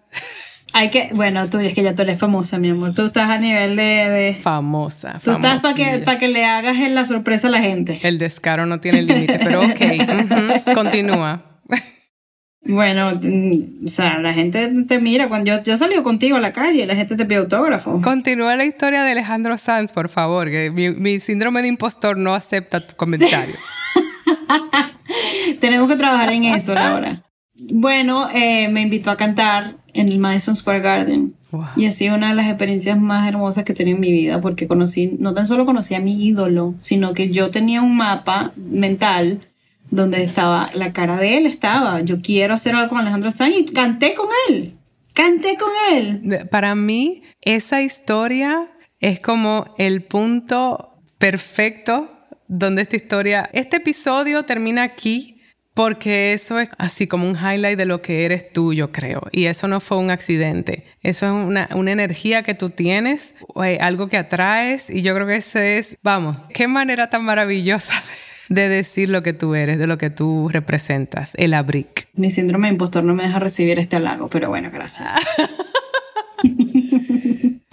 [0.74, 2.94] Hay que, bueno, tú es que ya tú eres famosa, mi amor.
[2.94, 4.36] Tú estás a nivel de.
[4.38, 5.20] famosa.
[5.22, 8.00] Tú estás para que, para que le hagas la sorpresa a la gente.
[8.02, 9.80] El descaro no tiene límite, pero ok.
[10.74, 11.53] Continúa.
[12.66, 15.28] Bueno, mm, o sea, la gente te mira.
[15.28, 18.00] Cuando yo, yo salí contigo a la calle, la gente te pide autógrafo.
[18.00, 22.86] Continúa la historia de Alejandro Sanz, por favor, que mi, síndrome de impostor no acepta
[22.86, 23.54] tu comentario.
[25.60, 27.22] Tenemos que trabajar en eso, Laura.
[27.54, 31.34] Bueno, eh, me invitó a cantar en el Madison Square Garden.
[31.76, 34.40] Y ha sido una de las experiencias más hermosas que he tenido en mi vida,
[34.40, 38.52] porque conocí, no tan solo conocí a mi ídolo, sino que yo tenía un mapa
[38.56, 39.40] mental
[39.90, 43.64] donde estaba la cara de él, estaba, yo quiero hacer algo con Alejandro Sanz y
[43.66, 44.72] canté con él,
[45.12, 46.48] canté con él.
[46.50, 48.68] Para mí, esa historia
[49.00, 52.10] es como el punto perfecto
[52.48, 55.34] donde esta historia, este episodio termina aquí
[55.74, 59.22] porque eso es así como un highlight de lo que eres tú, yo creo.
[59.32, 60.84] Y eso no fue un accidente.
[61.02, 64.88] Eso es una, una energía que tú tienes, eh, algo que atraes.
[64.88, 67.92] Y yo creo que ese es, vamos, qué manera tan maravillosa
[68.48, 72.08] de decir lo que tú eres, de lo que tú representas, el abric.
[72.14, 75.12] Mi síndrome de impostor no me deja recibir este halago, pero bueno, gracias.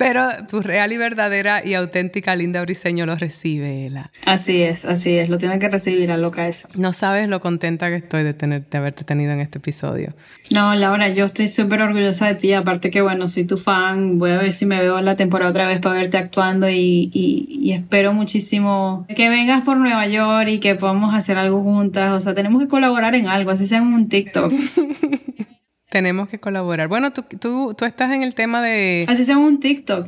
[0.01, 4.09] Pero tu real y verdadera y auténtica Linda Briseño lo recibe, Ela.
[4.25, 5.29] Así es, así es.
[5.29, 6.67] Lo tiene que recibir a loca esa.
[6.73, 10.15] No sabes lo contenta que estoy de, tenerte, haberte tenido en este episodio.
[10.49, 12.51] No, Laura, yo estoy súper orgullosa de ti.
[12.51, 14.17] Aparte que, bueno, soy tu fan.
[14.17, 17.11] Voy a ver si me veo en la temporada otra vez para verte actuando y,
[17.13, 22.11] y espero muchísimo que vengas por Nueva York y que podamos hacer algo juntas.
[22.13, 24.51] O sea, tenemos que colaborar en algo, así sea en un TikTok.
[25.91, 26.87] Tenemos que colaborar.
[26.87, 29.03] Bueno, tú, tú, tú estás en el tema de...
[29.09, 30.07] Así sea un TikTok.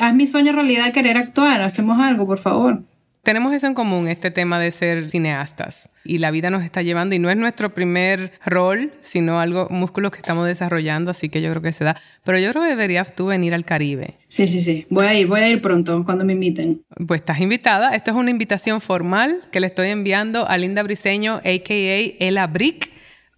[0.00, 1.60] Haz mi sueño realidad querer actuar.
[1.60, 2.84] Hacemos algo, por favor.
[3.24, 5.90] Tenemos eso en común, este tema de ser cineastas.
[6.04, 10.12] Y la vida nos está llevando, y no es nuestro primer rol, sino algo, músculos
[10.12, 11.96] que estamos desarrollando, así que yo creo que se da.
[12.22, 14.18] Pero yo creo que deberías tú venir al Caribe.
[14.28, 14.86] Sí, sí, sí.
[14.88, 16.82] Voy a ir, voy a ir pronto, cuando me inviten.
[17.08, 17.96] Pues estás invitada.
[17.96, 22.24] Esto es una invitación formal que le estoy enviando a Linda Briseño, a.k.a.
[22.24, 22.93] Ella Brick,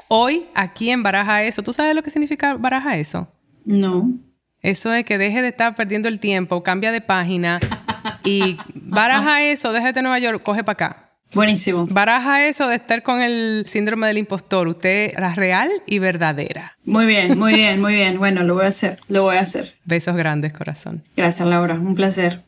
[0.08, 1.62] hoy aquí en Baraja Eso.
[1.62, 3.28] ¿Tú sabes lo que significa Baraja Eso?
[3.64, 4.10] No.
[4.62, 7.60] Eso es que deje de estar perdiendo el tiempo, cambia de página
[8.24, 11.02] y baraja eso, déjate Nueva York, coge para acá.
[11.34, 11.86] Buenísimo.
[11.88, 14.68] Baraja eso de estar con el síndrome del impostor.
[14.68, 16.76] Usted, la real y verdadera.
[16.84, 18.18] Muy bien, muy bien, muy bien.
[18.18, 19.76] Bueno, lo voy a hacer, lo voy a hacer.
[19.84, 21.04] Besos grandes, corazón.
[21.16, 21.74] Gracias, Laura.
[21.74, 22.44] Un placer.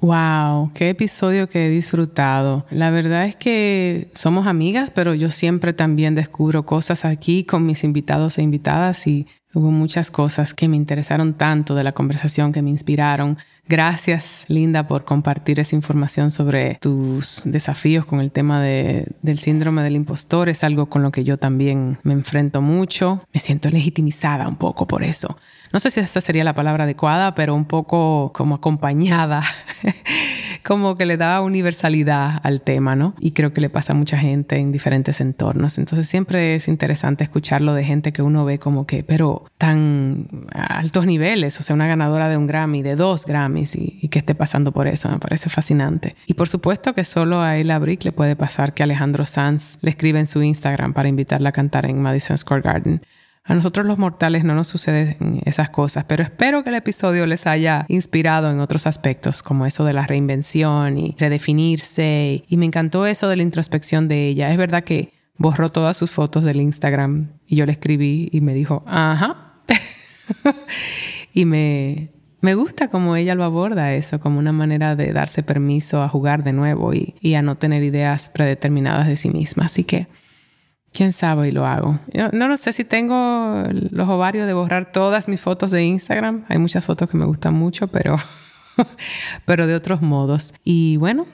[0.00, 2.64] Wow, qué episodio que he disfrutado.
[2.70, 7.82] La verdad es que somos amigas, pero yo siempre también descubro cosas aquí con mis
[7.82, 12.62] invitados e invitadas y hubo muchas cosas que me interesaron tanto de la conversación, que
[12.62, 13.38] me inspiraron.
[13.66, 19.82] Gracias, Linda, por compartir esa información sobre tus desafíos con el tema de, del síndrome
[19.82, 20.48] del impostor.
[20.48, 23.24] Es algo con lo que yo también me enfrento mucho.
[23.34, 25.36] Me siento legitimizada un poco por eso.
[25.72, 29.42] No sé si esa sería la palabra adecuada, pero un poco como acompañada,
[30.64, 33.14] como que le da universalidad al tema, ¿no?
[33.20, 35.78] Y creo que le pasa a mucha gente en diferentes entornos.
[35.78, 41.06] Entonces siempre es interesante escucharlo de gente que uno ve como que, pero tan altos
[41.06, 44.72] niveles, o sea, una ganadora de un Grammy, de dos Grammys y, que esté pasando
[44.72, 45.10] por eso.
[45.10, 46.16] Me parece fascinante.
[46.26, 49.90] Y por supuesto que solo a Ella Brick le puede pasar que Alejandro Sanz le
[49.90, 53.02] escribe en su Instagram para invitarla a cantar en Madison Square Garden.
[53.48, 57.46] A nosotros los mortales no nos suceden esas cosas, pero espero que el episodio les
[57.46, 62.44] haya inspirado en otros aspectos, como eso de la reinvención y redefinirse.
[62.46, 64.50] Y me encantó eso de la introspección de ella.
[64.50, 68.52] Es verdad que borró todas sus fotos del Instagram y yo le escribí y me
[68.52, 69.54] dijo, ajá.
[71.32, 72.10] y me,
[72.42, 76.44] me gusta cómo ella lo aborda eso, como una manera de darse permiso a jugar
[76.44, 79.64] de nuevo y, a no tener ideas predeterminadas de sí misma.
[79.64, 80.06] Así que,
[80.92, 81.98] quién sabe y lo hago.
[82.14, 86.44] no, no sé si tengo los ovarios de borrar todas mis fotos de Instagram.
[86.48, 88.16] Hay muchas fotos que me gustan mucho, pero,
[89.44, 90.54] pero de otros modos.
[90.64, 91.26] Y bueno,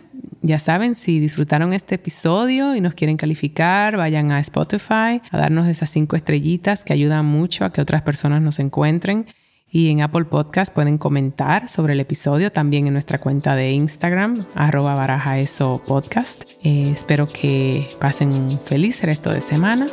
[0.43, 5.69] ya saben, si disfrutaron este episodio y nos quieren calificar, vayan a Spotify a darnos
[5.69, 9.27] esas cinco estrellitas que ayudan mucho a que otras personas nos encuentren.
[9.75, 14.45] Y en Apple Podcast pueden comentar sobre el episodio también en nuestra cuenta de Instagram,
[14.55, 16.45] arroba baraja eso podcast.
[16.63, 19.89] Eh, espero que pasen un feliz resto de semana.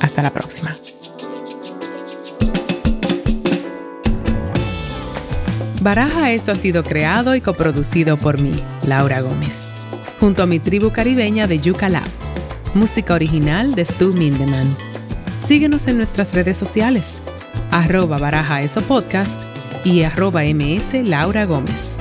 [0.00, 0.74] Hasta la próxima.
[5.82, 8.54] Baraja Eso ha sido creado y coproducido por mí,
[8.86, 9.66] Laura Gómez,
[10.18, 12.08] junto a mi tribu caribeña de Yuca Lab.
[12.72, 14.74] Música original de Stu Mindeman.
[15.46, 17.20] Síguenos en nuestras redes sociales
[17.70, 19.40] arroba baraja eso podcast
[19.84, 21.98] y arroba ms Laura Gómez.